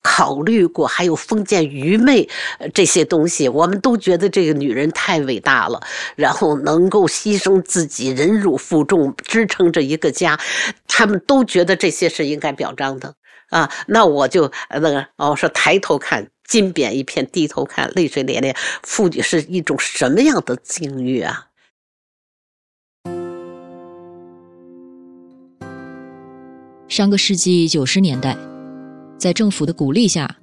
[0.03, 2.29] 考虑过还有封建愚昧
[2.73, 5.81] 这些东西，我们都觉得这个女人太伟大了，
[6.17, 10.39] 然后能够牺牲自己，忍辱负重，支撑着一个家，
[10.87, 13.15] 他们都觉得这些是应该表彰的
[13.51, 13.71] 啊。
[13.87, 21.47] 那我就那个哦，说抬头看金匾一片，低头看泪水涟涟，妇女是一种什么样的境遇啊？
[26.89, 28.37] 上个世纪九十年代。
[29.19, 30.37] 在政府的鼓励下，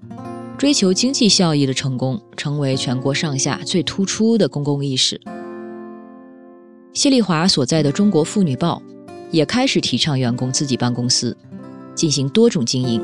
[0.57, 5.19] 追求经济效益的成功成为全国上下最突出的公共意识。
[6.93, 8.81] 谢丽华所在的《中国妇女报》
[9.31, 11.35] 也开始提倡员工自己办公司，
[11.95, 13.01] 进行多种经营。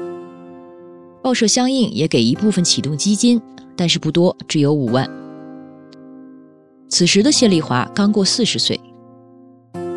[1.22, 3.42] 报社相应也给一部分启动基金，
[3.76, 5.10] 但是不多，只有五万。
[6.90, 8.78] 此时的谢丽华刚过四十岁，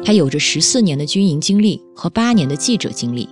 [0.04, 3.28] 她有着十四年的军营经历和八年的记者经历，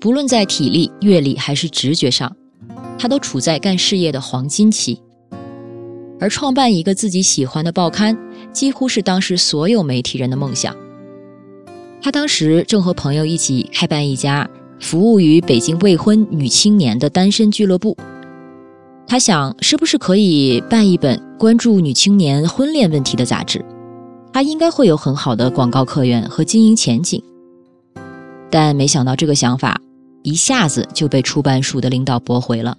[0.00, 2.34] 不论在体力、阅历还是直觉上，
[2.98, 5.00] 他都处在干事业的黄金期。
[6.20, 8.16] 而创办一个自己喜欢的报刊，
[8.52, 10.74] 几乎是当时所有媒体人的梦想。
[12.00, 17.96] 他当时正和朋友一起开办一家服务于北京未婚女青年的单身俱乐部。
[19.06, 23.64] 他想，是不是可以办一本关注女青年婚恋问题的杂志？
[24.32, 27.20] 他应该会有很好的广告客源和经营前景。
[28.50, 29.80] 但没想到，这个想法
[30.28, 32.76] 一下子就被出版署的领导驳回了。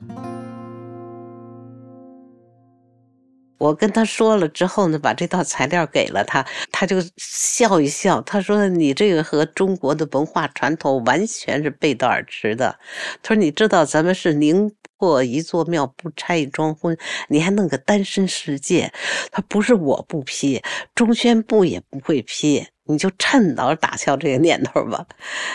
[3.57, 12.79] 我跟他说了之后呢，把这套材料给了他，他就笑一笑，他说：“你这个和中国的文化传统完全是背道而驰的。”
[13.23, 16.95] 他说：“你知道咱们是宁破一座庙，不拆一桩婚，
[17.27, 18.93] 你还弄个单身世界？
[19.31, 20.61] 他不是我不批，
[20.95, 25.07] 中宣部也不会批，你就趁早打消这个念头吧。”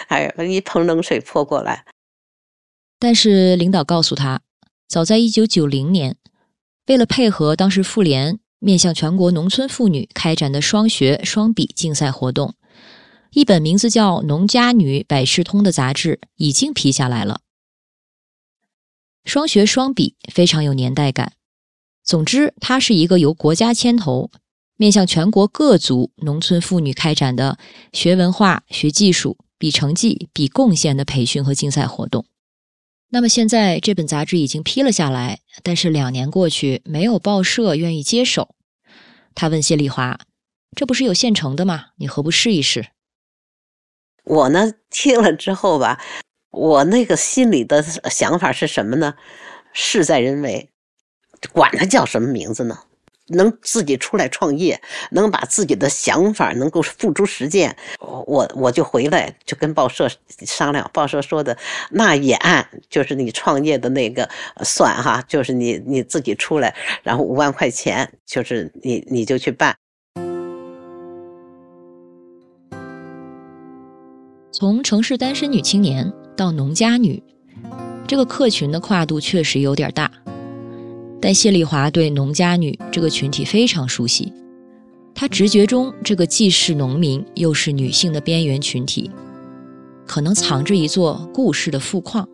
[0.08, 1.84] 哎呀，一盆冷水泼过来。
[2.98, 4.40] 但是领导告诉他，
[4.88, 6.16] 早在一九九零年。
[6.86, 12.54] 为了配合当时妇联面向全国农村妇女开展的双学双比竞赛活动，
[13.32, 17.40] 一本名字叫《农家女百事通》的杂志已经批下来了。
[19.24, 21.32] 双学双比非常有年代感。
[22.02, 24.30] 总之，它是一个由国家牵头，
[24.76, 27.58] 面向全国各族农村妇女开展的
[27.92, 32.26] 学文化、学技术、比成绩、比贡献的培训和竞赛活动。
[33.10, 38.56] 那么现在这本杂志已经批了下来，但是两年过去，没有报社愿意接手。
[39.36, 40.18] 他问谢丽华
[40.76, 41.86] ：“这不是有现成的吗？
[41.98, 42.88] 你何不试一试？”
[44.24, 46.02] 我呢听了之后吧，
[46.50, 49.14] 我那个心里的想法是什么呢？
[49.72, 50.70] 事在人为，
[51.52, 52.80] 管它叫什么名字呢？
[53.28, 54.80] 能自己出来创业，
[55.12, 60.08] 能把自己的想法能够付诸实践，我我就回来就跟报社
[60.44, 61.56] 商量，报社说的
[61.90, 64.28] 那也按就是你创业的那个
[64.62, 69.74] 算哈，就是你你自己出来，然后五万块钱，就是你你就去办。
[74.52, 77.22] 从城市单身女青年到农家女，
[78.06, 80.10] 这个客群的跨度确实有点大。
[81.26, 84.30] 但谢丽华对农家女这个群体非常熟悉，
[85.14, 89.10] 她直觉中这个既是农民又是女性的边缘群体，
[90.04, 92.28] 可能藏着一座故事的富矿。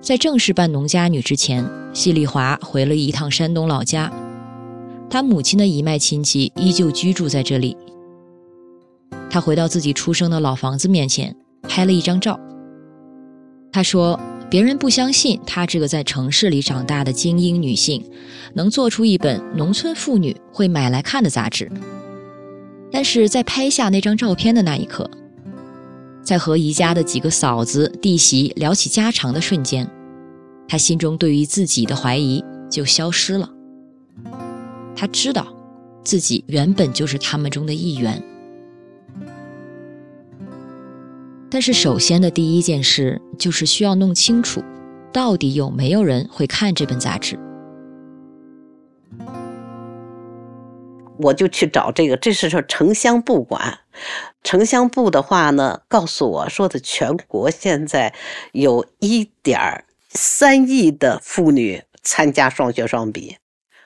[0.00, 4.10] 在正式办农家女之前，谢丽华回了一趟山东老家，
[5.10, 7.76] 她母亲的一脉亲戚依旧居住在这里。
[9.28, 11.36] 她回到自己出生的老房子面前，
[11.68, 12.40] 拍了一张照。
[13.70, 14.18] 她说。
[14.48, 18.04] 别人不相信她这个在城市里长大的精英女性，
[18.54, 21.70] 能做出一本农村妇女会买来看的杂志。
[22.92, 25.10] 但是在拍下那张照片的那一刻，
[26.22, 29.90] 在和宜家的几个嫂子弟媳聊起家常的瞬间，
[30.68, 33.50] 她心中对于自己的怀疑就消失了。
[34.94, 35.46] 她知道，
[36.04, 38.22] 自己原本就是他们中的一员。
[41.48, 44.62] 但是，首先的第一件事就是需要弄清楚，
[45.12, 47.38] 到底有没有人会看这本杂志。
[51.18, 53.78] 我就去找这个，这是说城乡部管，
[54.42, 58.12] 城乡部的话呢，告诉我说的全国现在
[58.52, 63.36] 有一点三亿的妇女参加双学双比，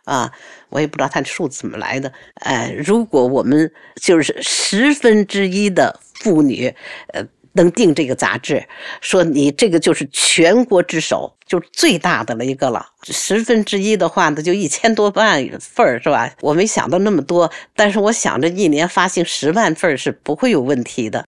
[0.07, 0.33] 啊，
[0.71, 2.13] 我也不知道他的数字怎么来的。
[2.37, 3.71] 哎，如果我们
[4.01, 6.75] 就是十分之一的妇女，
[7.13, 7.25] 呃。
[7.53, 8.67] 能订这个杂志，
[9.01, 12.87] 说你这个就是全国之首，就是最大的了一个了。
[13.03, 16.33] 十分之一的话，那就一千多万份儿，是吧？
[16.41, 21.25] 我没想到那么多，但是我想着一年发行十万份儿是不会有问题的。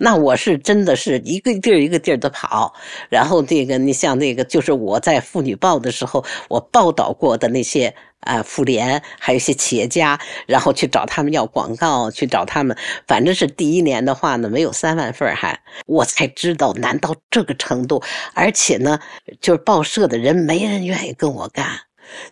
[0.00, 2.72] 那我是真的是一个地儿一个地儿的跑，
[3.08, 7.94] 然后这个你像那个，就是我在妇女报的时候，我报道过的那些。
[8.20, 12.76] 啊，妇联还有一些企业家，然后去找他们要广告，去找他们，
[13.06, 18.02] 反正是第一年的话呢，没有三万份还，我才知道，难到这个程度，
[18.34, 19.00] 而且呢，
[19.40, 21.80] 就是报社的人没人愿意跟我干，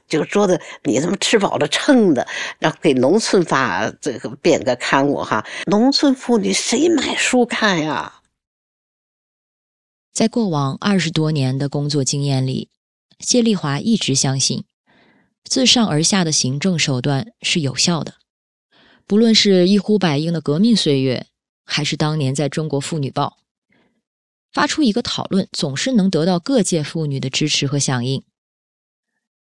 [0.09, 2.27] 就说的你他妈吃饱了撑的，
[2.59, 8.21] 然后给农村发这个编个刊物哈，农村妇女谁买书看呀？
[10.13, 12.71] 在过往二十多年的工作经验里，
[13.21, 14.65] 谢丽华一直相信。
[15.49, 18.17] 自上而下的行政手段是有效的，
[19.07, 21.29] 不论是一呼百应的革命岁月，
[21.65, 23.39] 还是当年在中国妇女报
[24.53, 28.25] 发出一个讨论，总是能得到各界妇女的支持和响应。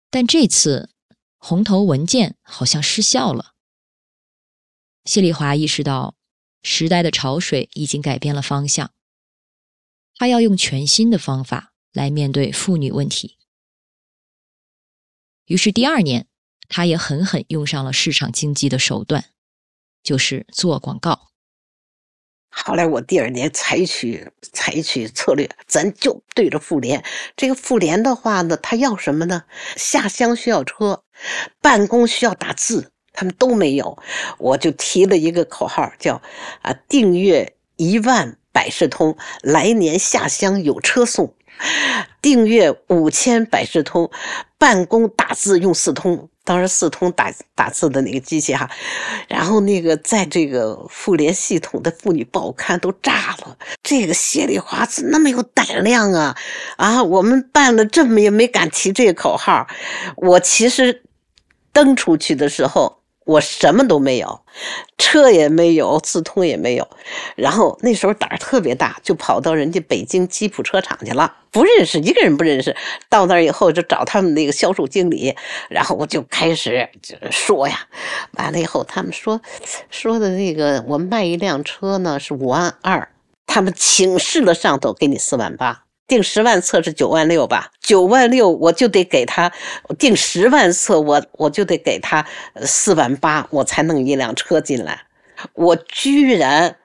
[0.09, 0.91] 但这次
[1.38, 3.53] 红头文件好像失效了。
[5.03, 6.15] 谢丽华意识到
[6.61, 8.91] 时代的潮水已经改变了方向，
[10.15, 13.38] 她要用全新的方法来面对妇女问题。
[15.48, 16.28] 于是第二年，
[16.68, 19.24] 他也狠狠用上了市场经济的手段，
[20.04, 21.30] 就是做广告。
[22.50, 27.04] 后来我第二年采取采取策略，咱就对着妇联。
[27.38, 29.43] 这个妇联的话呢，他要什么呢？
[29.78, 31.04] 下乡需要车，
[31.62, 33.98] 办公需要打字，他们都没有。
[34.39, 36.22] 我就提了一个口号，叫
[36.62, 41.36] 啊，订阅一万百事通，来年下乡有车送。
[42.22, 44.10] 订阅五千百事通，
[44.58, 48.70] 办公打字用四通，当时四通打打字的那个机器哈，
[49.28, 53.58] 然后那个在这个妇联系统的妇女报刊都炸了。
[53.84, 56.36] 这个谢丽华怎那么有胆量啊？
[56.78, 59.68] 啊，我们办了这么也没敢提这个口号。
[60.16, 61.03] 我其实
[61.72, 62.97] 登出去的时候。
[63.28, 64.39] 我什么都没有，
[64.97, 66.88] 车也没有，自通也没有。
[67.36, 72.73] 然后那时候胆儿特别大，就跑到人家北京吉普车厂去了，不认识一个人，不认识。
[73.09, 75.36] 到那儿以后就找他们那个销售经理，
[75.69, 76.89] 然后我就开始
[77.30, 77.86] 说呀。
[78.38, 79.41] 完了以后，他们说
[79.89, 83.09] 说的那个，我卖一辆车呢是五万二，
[83.45, 85.86] 他们请示了上头，给你四万八。
[86.08, 87.72] 订十万册是九万六吧？
[87.82, 89.51] 九万六我就得给他
[89.99, 92.26] 订十万册，我我就得给他
[92.62, 95.03] 四万八，我才弄一辆车进来。
[95.53, 96.78] 我居然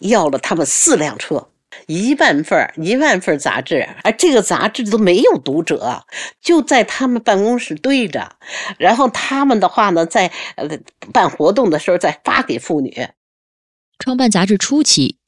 [0.00, 1.48] 要了他们四辆车，
[1.86, 6.04] 一万份一万份杂志，而这个杂志都没有读者，
[6.40, 8.36] 就在他们办公室堆着。
[8.78, 10.66] 然后他们的话呢，在呃
[11.12, 13.08] 办活动的时候再发给妇女。
[13.98, 15.18] 创办杂志初期。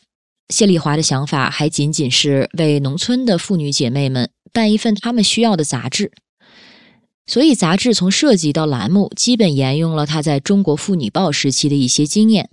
[0.50, 6.12] 谢丽华的想法还仅仅是为农村的妇女姐妹们办一份她们需要的杂志，
[7.26, 12.50] 所以杂志从设计到栏目基本沿用了她在中国妇女报时期的一些经验，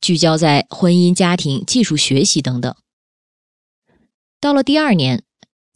[0.00, 2.74] 聚焦在婚姻、家庭、技术学习等等。
[4.40, 5.22] 到了第二年，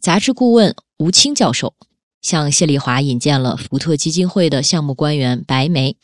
[0.01, 1.75] 杂志顾问吴清教授
[2.23, 5.95] 向谢丽华引荐了福特基金会的项目官员白梅。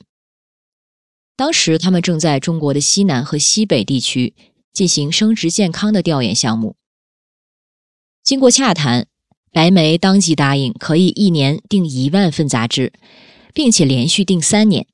[1.35, 4.35] 当时他们正在中国的西南和西北地区。
[4.73, 6.75] 进行生殖健康的调研项目。
[8.23, 9.07] 经过洽谈，
[9.51, 12.93] 白梅当即答应可以一年订一万份杂志，
[13.53, 14.87] 并且连续订三年，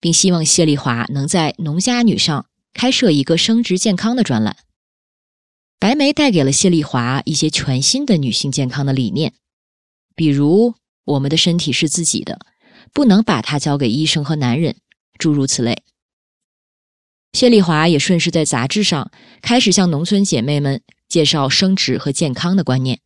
[0.00, 4.56] 并希望谢丽华能在《农家女》上开设一个生殖健康的专栏。
[5.78, 9.34] 白梅带给了谢丽华一些全新的女性健康的理念，
[10.14, 10.74] 比如
[11.04, 12.38] 我们的身体是自己的，
[12.92, 14.76] 不能把它交给医生和男人，
[15.18, 15.81] 诸如此类。
[17.32, 19.10] 谢丽华也顺势在杂志上
[19.40, 23.00] 开始向农村姐妹们介绍生殖和健康的观念，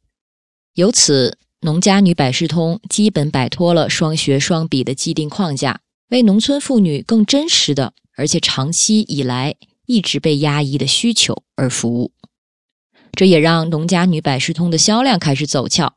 [0.74, 9.54] 由此，农家女百事通基本摆脱了双学双比的既定框架，为农村妇女更真实的，而且长期以来
[9.86, 12.12] 一直被压抑的需求而服务。
[13.12, 15.94] 这也让农家女百事通的销量开始走俏，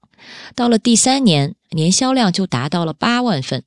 [0.56, 3.64] 到了第三年，年销量就达到了八万份。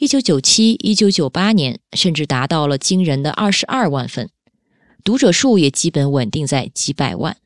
[0.00, 4.30] 一九九七、一九九八年，甚至达到了惊人的二十二万份，
[5.02, 7.36] 读者数也基本稳定在几百万。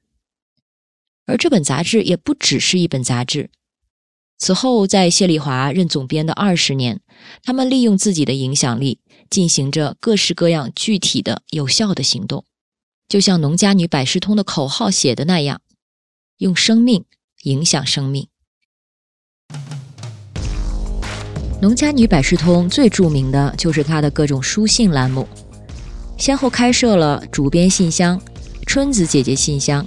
[1.24, 3.48] 而这本杂志也不只是一本杂志。
[4.36, 7.00] 此后，在谢丽华任总编的二十年，
[7.42, 9.00] 他们利用自己的影响力，
[9.30, 12.44] 进行着各式各样具体的、有效的行动，
[13.08, 15.62] 就像《农家女百事通》的口号写的那样
[16.36, 17.06] ：“用生命
[17.44, 18.28] 影响生命。”
[21.62, 25.28] 农家女百事通最著名的就是它的各种书信栏目，
[26.18, 28.20] 先后开设了主编信箱、
[28.66, 29.86] 春子姐姐信箱，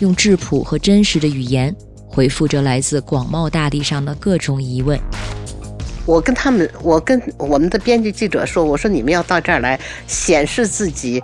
[0.00, 1.72] 用质朴和真实的语言
[2.08, 4.98] 回复着来自广袤大地上的各种疑问。
[6.06, 9.78] 我跟他们，我跟我们的编辑记者说：“我说你们要到这儿来
[10.08, 11.22] 显示自己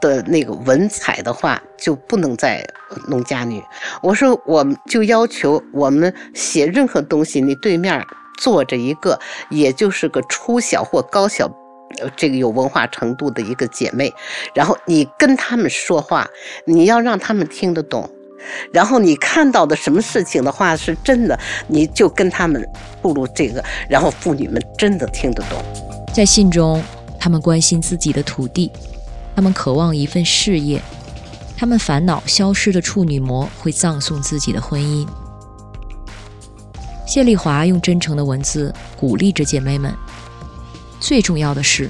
[0.00, 2.64] 的那个文采的话，就不能在
[3.08, 3.60] 农家女。
[4.00, 8.00] 我说我们就要求我们写任何东西，你对面。”
[8.38, 9.18] 坐着一个，
[9.50, 11.50] 也就是个初小或高小，
[12.16, 14.12] 这个有文化程度的一个姐妹，
[14.54, 16.28] 然后你跟他们说话，
[16.66, 18.10] 你要让他们听得懂，
[18.72, 22.68] 然后你看到的什么事情的话是真的，你就跟他们
[23.00, 25.62] 步入这个，然后妇女们真的听得懂。
[26.12, 26.82] 在信中，
[27.18, 28.70] 他们关心自己的土地，
[29.34, 30.80] 他们渴望一份事业，
[31.56, 35.06] 他们烦恼消失的处女膜会葬送自己的婚姻。
[37.06, 39.94] 谢丽华用真诚的文字鼓励着姐妹们。
[41.00, 41.88] 最重要的是，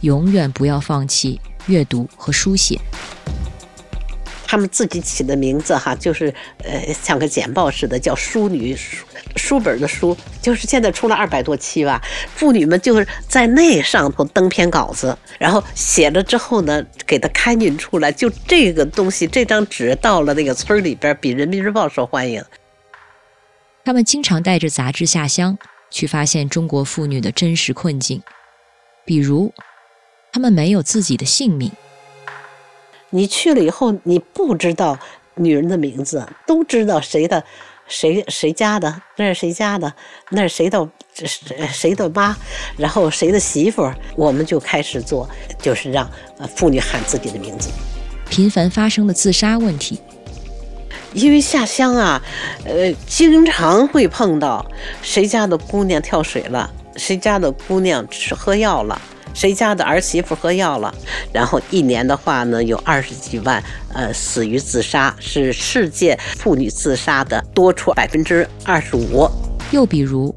[0.00, 2.80] 永远不要放弃阅读和书写。
[4.48, 6.32] 他们自己起的名字哈，就是
[6.64, 9.04] 呃，像个简报似的，叫“淑女”，书
[9.34, 12.00] 书本的书，就是现在出了二百多期吧。
[12.34, 18.10] 妇女们就是在那上头登篇稿子，然后写了之后呢，给它刊印出来。
[18.10, 22.42] 就这个东西，这张纸到了那个村里边，比《人民日报》受欢迎。
[23.86, 25.56] 他们经常带着杂志下乡，
[25.92, 28.20] 去发现中国妇女的真实困境，
[29.04, 29.54] 比如，
[30.32, 31.70] 他们没有自己的姓名。
[33.10, 34.98] 你去了以后，你不知道
[35.36, 37.44] 女人的名字，都知道谁的，
[37.86, 39.94] 谁谁家的，那是谁家的，
[40.30, 42.36] 那是谁的，谁谁的妈，
[42.76, 45.30] 然后谁的媳妇，我们就开始做，
[45.62, 47.70] 就是让呃妇女喊自己的名字。
[48.28, 50.00] 频繁发生的自杀问题。
[51.16, 52.22] 因为下乡啊，
[52.66, 54.64] 呃，经常会碰到
[55.00, 59.00] 谁家的姑娘跳水了，谁家的姑娘吃喝药了，
[59.32, 60.94] 谁家的儿媳妇喝药了，
[61.32, 63.64] 然后一年的话呢，有二十几万，
[63.94, 69.26] 呃，死于自杀，是世界妇女自杀的多出百分之二十五。
[69.70, 70.34] 又比如，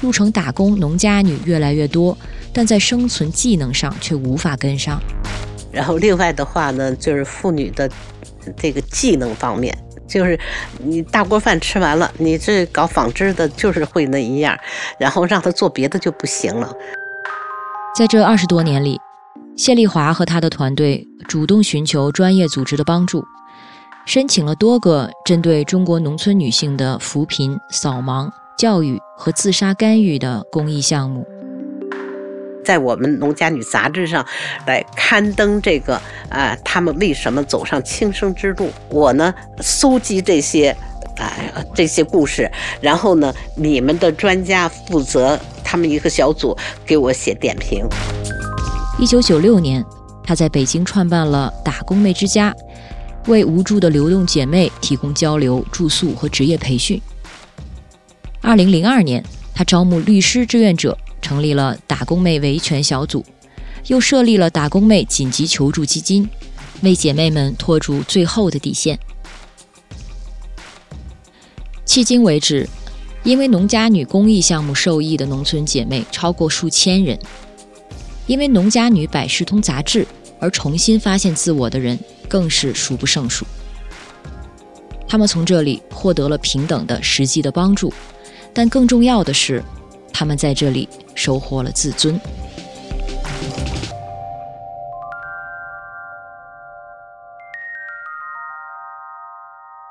[0.00, 2.16] 入城打工农家女越来越多，
[2.52, 5.02] 但在生存技能上却无法跟上。
[5.72, 7.90] 然后另外的话呢，就是妇女的
[8.56, 9.76] 这个技能方面。
[10.06, 10.38] 就是
[10.78, 14.58] 你大锅饭吃完了，你这搞纺织的，就是会那一样，
[14.98, 16.72] 然后让他做别的就不行了。
[17.96, 19.00] 在这二十多年里，
[19.56, 23.24] 谢丽华和他的团队主动寻求专业组织的帮助，
[24.04, 28.28] 申请了多个针对中国农村女性的扶贫、扫盲、
[28.58, 31.26] 教育和自杀干预的公益项目。
[32.64, 34.26] 在我们《农家女》杂志上
[34.66, 38.70] 来刊登这个啊，他们为什么走上轻生之路？
[38.88, 40.70] 我呢，搜集这些
[41.18, 41.30] 啊
[41.74, 42.50] 这些故事，
[42.80, 46.56] 然后呢，你们的专家负责他们一个小组
[46.86, 47.86] 给我写点评。
[48.98, 49.84] 一九九六年，
[50.24, 52.54] 他在北京创办了打工妹之家，
[53.26, 57.00] 为无助的流动姐妹提供交流、住宿和职业培训。
[58.40, 59.22] 二零零二年，
[59.54, 60.96] 他招募律师志愿者。
[61.24, 63.24] 成立了打工妹维权小组，
[63.86, 66.28] 又设立了打工妹紧急求助基金，
[66.82, 68.98] 为姐妹们拖住最后的底线。
[71.86, 72.68] 迄今为止，
[73.22, 77.18] 因为农家女公益项目受益的农村姐妹超过数千人，
[78.26, 80.06] 因为农家女百事通杂志
[80.38, 81.98] 而重新发现自我的人
[82.28, 83.46] 更是数不胜数。
[85.08, 87.90] 他们从这里获得了平等的实际的帮助，
[88.52, 89.64] 但更重要的是。
[90.14, 92.18] 他们在这里收获了自尊。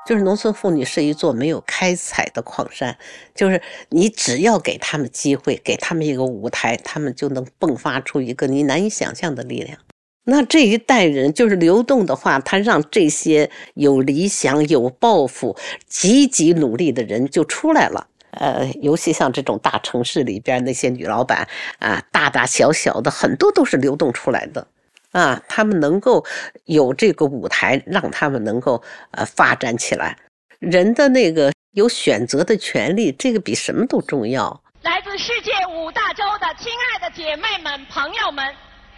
[0.06, 2.96] 就是农村妇女是一座没有开采的矿山，
[3.34, 9.78] 就是你只要给他们机会，给他们一个舞台，他们就能迸发出一个你难以想象的力量。
[10.24, 15.56] 那这一代人就是流动的话，他让这些有理想、有抱负、
[15.86, 18.08] 积极努力的人就出来了。
[18.38, 24.66] 呃，尤其像这种大城市里边那些女老板啊，大大小小的很多都是流动出来的，
[25.12, 26.24] 啊，他们能够
[26.64, 28.82] 有这个舞台，让他们能够
[29.12, 30.16] 呃发展起来。
[30.58, 34.62] 人的那个有选择的权利，这个比什么都重要。
[34.82, 38.44] 来自世界五大洲的亲爱的姐妹们、朋友们，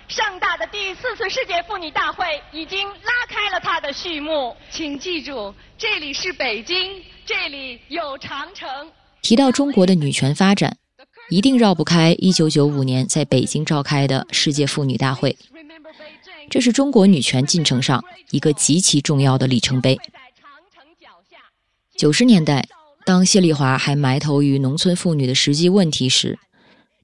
[0.09, 4.57] 盛大的第四次世界妇女大会已经拉开了它的序幕。
[4.71, 8.69] 请记住，这里是北京，这里有长城。
[9.27, 10.77] 提到中国的女权发展，
[11.31, 15.37] 一定绕不开1995年在北京召开的世界妇女大会。
[16.49, 19.99] 这是中国女权进程上一个极其重要的里程碑。
[21.97, 22.69] 九十年代，
[23.05, 26.39] 当谢丽华还埋头于农村妇女的实际问题时，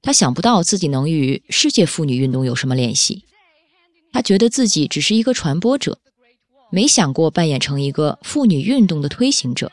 [0.01, 3.25] 她想不到自己能与世界妇女运动有什么联系。
[4.13, 5.99] 她觉得自己只是一个传播者，
[6.71, 9.69] 没想过扮演成一个妇女运动的推行者。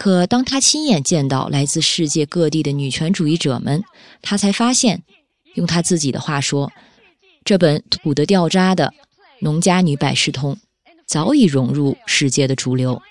[0.00, 3.84] 可当他亲眼见到来自世界各地的女权主义者们，
[4.22, 5.02] 他才发现，
[5.56, 6.72] 用他自己的话说，
[7.44, 8.86] 这本土得掉渣的
[9.40, 10.54] 《农家女百事通》
[11.06, 13.02] 早已融入世界的主流。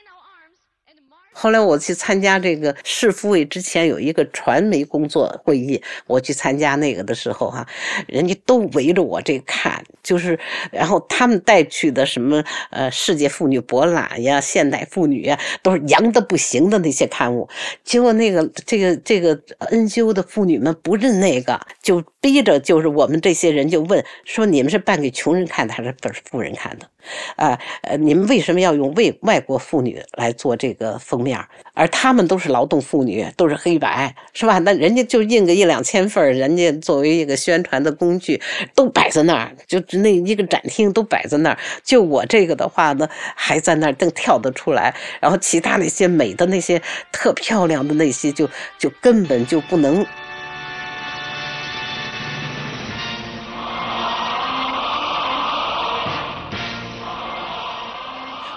[1.41, 7.65] 后来我去参加这个市妇委之前有一个传媒工作会议，我去参加那个的时候哈，
[8.07, 10.37] 人家都围着我这看，就是
[10.69, 17.47] 然后他们带去的什么呃世界妇女博览呀、现代妇女呀，都是洋的不行的那些刊物。
[17.85, 19.37] 结果那个这个这个
[19.71, 26.89] NGO 的妇女们不认那个，就逼着就是我们这些人就问说：你们是办给穷人看的还是本富人看的？
[27.37, 31.28] 啊呃，你们为什么要用为外国妇女来做这个封面？
[31.73, 34.59] 而他们都是劳动妇女，都是黑白，是吧？
[34.59, 38.41] 那人家就印个一两千份人家作为一个宣传的工具，
[38.75, 41.57] 都摆在那儿，就那一个展厅都摆在那儿。
[41.83, 50.05] 就我这个的话呢，还在那儿正跳得出来，然后其他那些美的那些特漂亮的那些，就就根本就不能。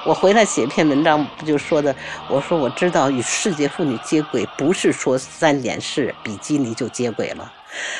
[0.04, 1.94] 我回来写一篇文章，不就说的？
[2.28, 7.52] 我说我知道与世界妇女接轨，不是说三点式比基尼就接轨了，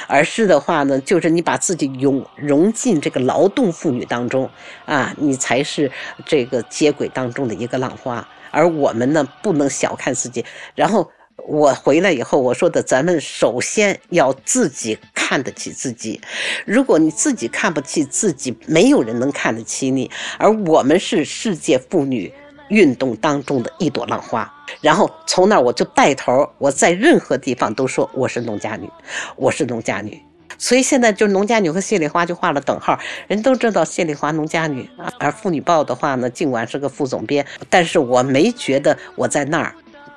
[0.09, 4.51] 而是的话呢，就是你把自己融融进这个劳动妇女当中
[4.85, 5.91] 啊，你才是
[6.27, 8.27] 这个接轨当中的一个浪花。
[8.51, 10.45] 而我们呢，不能小看自己，
[10.75, 11.11] 然后。
[11.47, 16.21] 我回来以后，我说的，咱们首先要自己看得起自己。
[16.65, 20.11] 如果你自己看不起自己，没有人能看得起你。
[20.39, 22.33] 而我们是世界妇女
[22.69, 24.51] 运动当中的一朵浪花。
[24.81, 28.89] 然后从那我就带头，我在任何地方都说我是农家女，
[29.37, 30.23] 我是农家女。
[30.59, 34.89] 所以现在就农家女和谢丽华就画了等号，人都知道谢丽华农家女。
[35.19, 39.75] 而妇女报的话呢，尽管是个副总编，但是我没觉得我在那儿。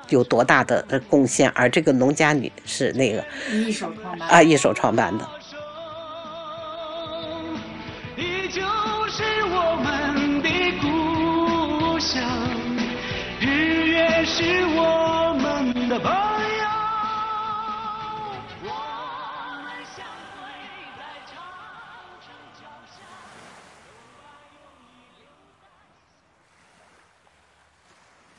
[0.08, 1.50] 有多大的贡献？
[1.50, 5.26] 而这个农家女是那个一手创办啊，一手创办的。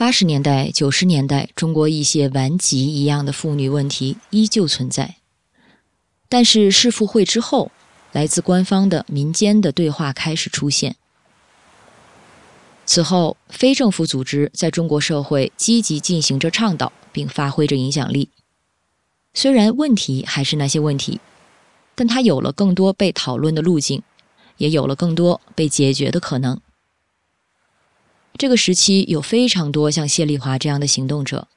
[0.08, 5.18] 八十年代、九十年代，中国一些顽疾一样的妇女问题依旧存在。
[6.30, 7.74] 但是世妇会之后，
[8.14, 10.96] 来自官方的、民间的对话开始出现。
[12.86, 18.30] 此后，非政府组织在中国社会积极进行着倡导，并发挥着影响力。
[19.34, 21.20] 虽然问题还是那些问题，
[21.96, 24.02] 但它有了更多被讨论的路径，
[24.56, 26.62] 也有了更多被解决的可能。
[28.38, 31.48] 这个时期有非常多像谢丽华这样的行动者，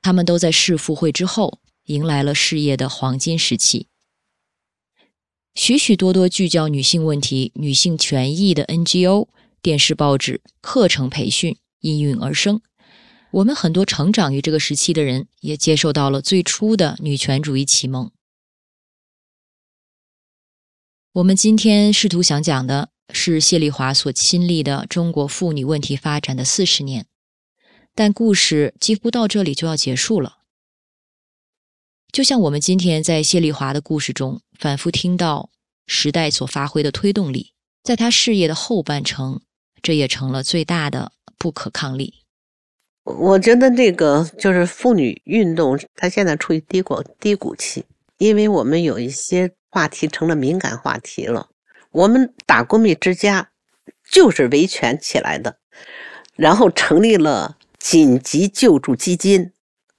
[0.00, 3.86] 他们都在世妇会之后迎来了事业的黄金时期。
[5.54, 9.28] 许许多多聚焦女性问题、女性权益的 NGO、
[9.60, 12.62] 电视、报纸、课程培训应运而生。
[13.32, 18.10] 我们很多成长于这个时期的人，也接受到了最初的女权主义启蒙。
[21.12, 22.90] 我们今天试图想讲的。
[23.12, 27.06] 是谢丽华所亲历的中国妇女问题发展的四十年，
[27.94, 30.38] 但故事几乎到这里就要结束了。
[32.12, 35.50] 就像我们今天在谢丽华的故事中反复听到
[35.86, 37.52] 时代所发挥的推动力，
[37.82, 39.42] 在她事业的后半程，
[39.80, 42.14] 这也成了最大的不可抗力。
[43.04, 47.84] 我觉得这个就是妇女运动，它现在处于低谷低谷期，
[48.18, 51.48] 因为我们有一些话题成了敏感话题了。
[51.92, 53.50] 我们打工蜜之家
[54.10, 55.56] 就是维权起来的，
[56.36, 59.52] 然后成立了紧急救助基金。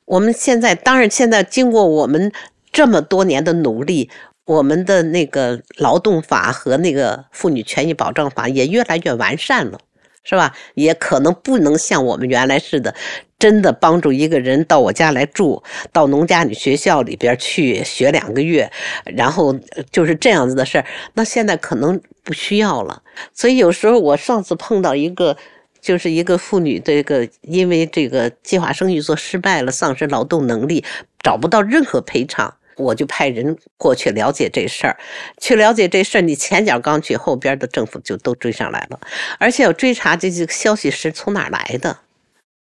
[0.06, 2.32] 我们现在当然现在经过我们
[2.72, 4.10] 这么多年的努力，
[4.46, 9.80] 我们的那个劳动法和那个妇女权益保障法也越来越完善了。
[10.24, 10.56] 是吧？
[10.76, 12.94] 也可能不能像我们原来似的，
[13.40, 18.72] 真的帮助一个人到我家来住，到农家女学校里边去学两个月，
[19.06, 19.54] 然后
[19.92, 20.86] 就是这样子的事儿。
[21.16, 23.02] 那现在可能不需要了。
[23.34, 25.36] 所以有时候我上次碰到一个，
[25.82, 30.86] 就是一个妇女，这个因为这个计划生育做失败了，丧失劳动能力，
[31.24, 32.56] 找不到任何赔偿。
[32.78, 34.98] 我就派人过去了解这事儿，
[35.40, 36.22] 去了解这事儿。
[36.22, 39.00] 你前脚刚去，后边的政府就都追上来了，
[39.40, 42.00] 而且要追查这些消息是从哪来的，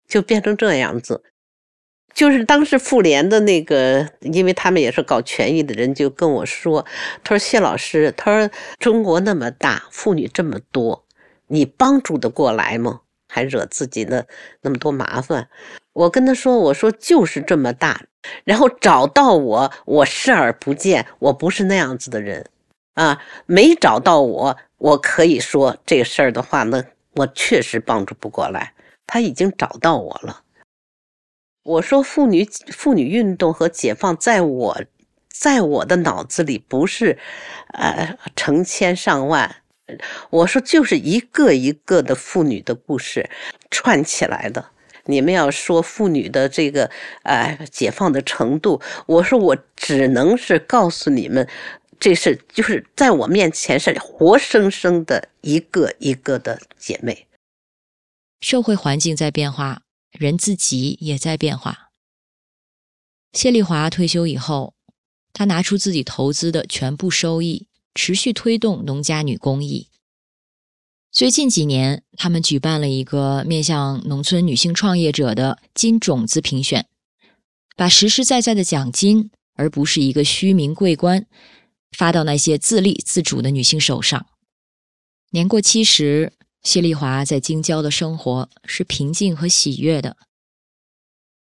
[0.07, 1.23] 就变成这样子。
[2.13, 6.85] 就是当时妇联的那个，因为他们也是搞权益的人，就跟我说
[7.23, 11.05] ：“他说谢老师，他说中国那么大，妇女这么多，
[11.47, 13.01] 你帮助得过来吗？
[13.27, 14.27] 还惹自己的
[14.61, 15.47] 那么多麻烦？”
[15.99, 18.05] 我跟他说：“我说就是这么大。”
[18.45, 22.45] 然后找到我，我视而不见，我不是那样子的人，
[22.93, 26.85] 啊，没找到我，我可以说这个事儿的话呢，
[27.15, 28.73] 我确实帮助不过来。
[29.07, 30.43] 他已经找到我了。
[31.63, 34.81] 我说妇女妇女运动和解放，在我，
[35.27, 37.17] 在我的脑子里不是，
[37.73, 39.57] 呃，成千上万，
[40.29, 43.29] 我说就是一个一个的妇女的故事
[43.69, 44.71] 串起来的。
[45.09, 46.89] 你们要说妇女的这个
[47.23, 51.49] 呃解放的程度，我说我只能是告诉你们，
[51.99, 57.27] 这是就是在我面前是活生生的一个一个的姐妹。
[58.39, 59.81] 社会环境在变化，
[60.11, 61.89] 人自己也在变化。
[63.33, 64.73] 谢丽华退休以后，
[65.33, 69.88] 她拿出自己投资的全部收益，持续推动农家女公益。
[71.11, 76.87] 最近几年，他们举办了一个面向农村女性创业者的金种子评选，
[77.75, 81.25] 把实实在在的奖金，而不是一个虚名桂冠，
[81.91, 84.27] 发到那些自立自主的女性手上。
[85.31, 86.31] 年过七十，
[86.61, 90.15] 谢丽华在京郊的生活是平静和喜悦的。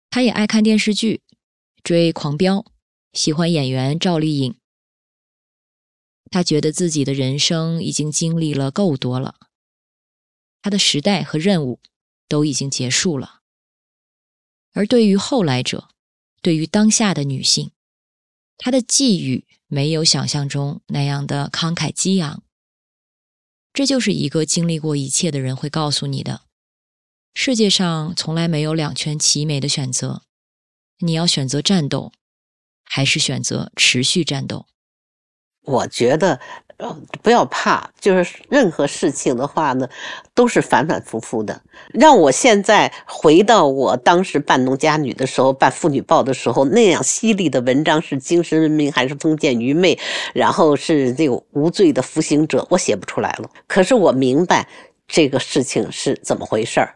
[0.09, 1.23] 她也爱看电视剧，
[1.83, 2.59] 追《狂飙》，
[3.13, 4.55] 喜欢演员赵丽颖。
[6.31, 9.35] 她觉得自己的人生已经经历了够多了。
[10.61, 11.81] 他的时代和任务
[12.29, 13.41] 都已经结束了，
[14.73, 15.89] 而对于后来者，
[16.43, 17.71] 对于当下的女性，
[18.57, 22.43] 她的寄语没有想象中那样的慷慨激昂。
[23.73, 26.43] 这就是一个经历过一切的人会告诉你的：
[27.35, 30.25] 世界上从来没有两全其美的选择，
[30.99, 32.13] 你要选择战斗，
[32.83, 34.67] 还是选择持续战斗？
[35.63, 36.41] 我觉得。
[37.23, 39.89] 不要怕，就是任何事情的话呢，
[40.33, 41.61] 都是反反复复的。
[41.93, 49.99] 让我现在回到我当时办农家女的时候，办妇女报的时候，那样犀利的文章是精神文明还是封建愚昧？
[50.33, 53.51] 然后是这个无罪的服刑者，我写不出来了。
[53.67, 54.69] 可是我明白
[55.09, 56.95] 这个事情是怎么回事儿。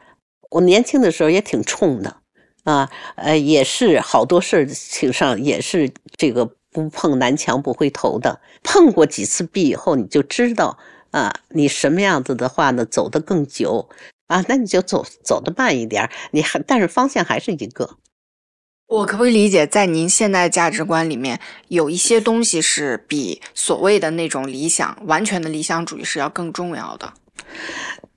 [0.50, 2.16] 我年轻的时候也挺冲的，
[2.62, 6.48] 啊，呃，也是好多事情上也是这个。
[6.72, 10.78] 不碰南墙不回头的，碰过几次壁以后，你就知道
[11.10, 13.88] 啊，你什么样子的话呢，走得更久
[14.26, 17.98] 啊，那你就走走得慢一点，你还但是方向还是一个。
[18.88, 27.14] 我可不可以理解，在您现在价值观里面，有一些东西是比所谓的那种理想、完全的理想主义是要更重要的？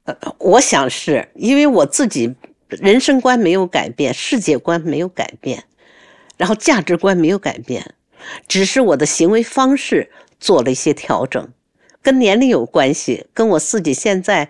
[0.04, 2.36] 呃，我想是因为我自己
[2.68, 5.64] 人生观没有改变，世界观没有改变，
[6.36, 7.96] 然后价值观没有改变。
[8.48, 11.50] 只是我的行为方式做了一些调整，
[12.02, 14.50] 跟年龄有关系，跟我自己现在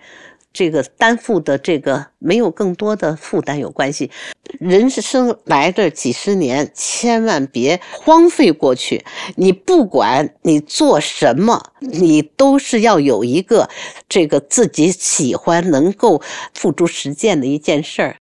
[0.52, 4.10] 这个担负的这个没有更多的负担有关系。
[4.58, 9.04] 人生来这几十年，千万别荒废过去。
[9.34, 13.68] 你不管你做什么，你都是要有一个
[14.08, 16.22] 这个自己喜欢、能够
[16.54, 18.16] 付诸实践的一件事儿。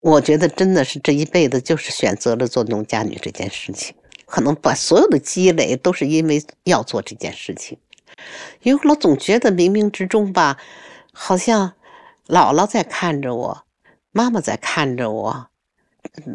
[0.00, 3.94] 我觉得真的是这一辈子就是选择了做农家女这件事情。
[4.32, 7.76] 可能把所有的积累都是因为要做这件事情，
[8.62, 10.56] 因为我总觉得冥冥之中吧，
[11.12, 11.74] 好像
[12.26, 13.64] 姥姥在看着我，
[14.10, 15.48] 妈妈在看着我，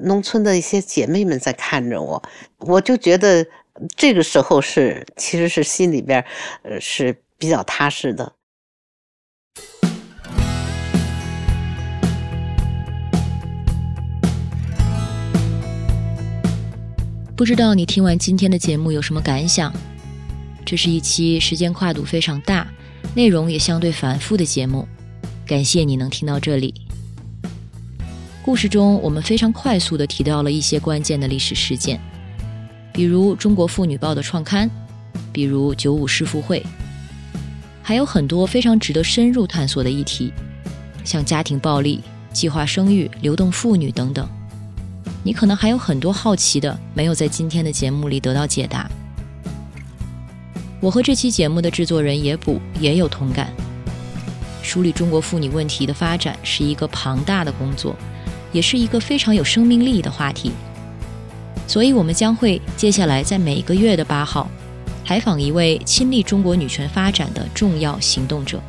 [0.04, 2.22] 农村的一些姐妹们在看着我，
[2.60, 3.44] 我就觉得
[3.96, 6.24] 这个时候是其实是心里边
[6.62, 8.32] 呃是比较踏实的。
[17.38, 19.72] 不知道你听完今天的节目有什么感想？
[20.66, 22.68] 这是一期时间跨度非常大、
[23.14, 24.88] 内容也相对繁复的节目。
[25.46, 26.74] 感谢你能听到这里。
[28.42, 32.02] 故事中，我们非常快速地提到了一些关键的历史事件，
[32.92, 34.68] 比如《中国妇女报》的创刊，
[35.32, 36.66] 比如九五世妇会，
[37.84, 40.34] 还有很多非常值得深入探索的议题，
[41.04, 42.02] 像家庭暴力、
[42.34, 44.28] 计划生育、流动妇女等等。
[45.28, 48.90] 你可能还有很多好奇的，没有在今天的节目里得到解答。
[50.80, 53.52] 我和这期节目的制作人野捕也有同感。
[54.64, 57.94] 梳理中国妇女问题的发展是一个庞大的工作，
[58.54, 60.54] 也是一个非常有生命力的话题。
[61.68, 64.50] 所以，我们将会接下来在每个月的八号，
[65.06, 68.62] 采访一位亲历中国女权发展的重要行动者，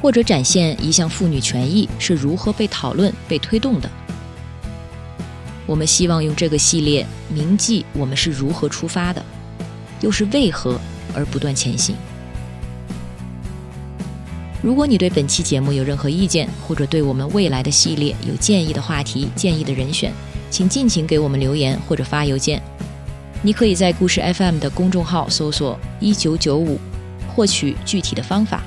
[0.00, 3.90] 或者展现一项妇女权益是如何被讨论、被推动的。
[5.68, 9.22] 我们希望用这个系列铭记我们是如何出发的，
[10.00, 10.80] 又是为何
[11.14, 11.94] 而不断前行。
[14.62, 20.10] 如果你对本期节目有任何意见，或者对我们未来的系列有建议的话题、建议的人选，
[20.50, 22.62] 请尽情给我们留言或者发邮件。
[23.42, 26.80] 你可以在故事 FM 的公众号搜索“一九九五”，
[27.28, 28.62] 获取具体的方法。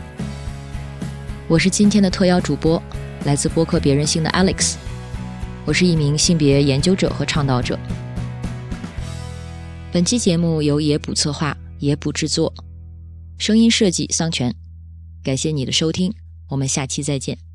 [1.48, 2.82] 我是今天的特邀主播，
[3.26, 4.76] 来自播客别人性的 Alex。
[5.66, 7.78] 我是一名性别研究者和倡导者。
[9.92, 12.54] 本期节目由野捕策划、野捕制作，
[13.38, 14.56] 声音设计桑泉。
[15.24, 16.14] 感谢你的收听，
[16.50, 17.51] 我们下期再见。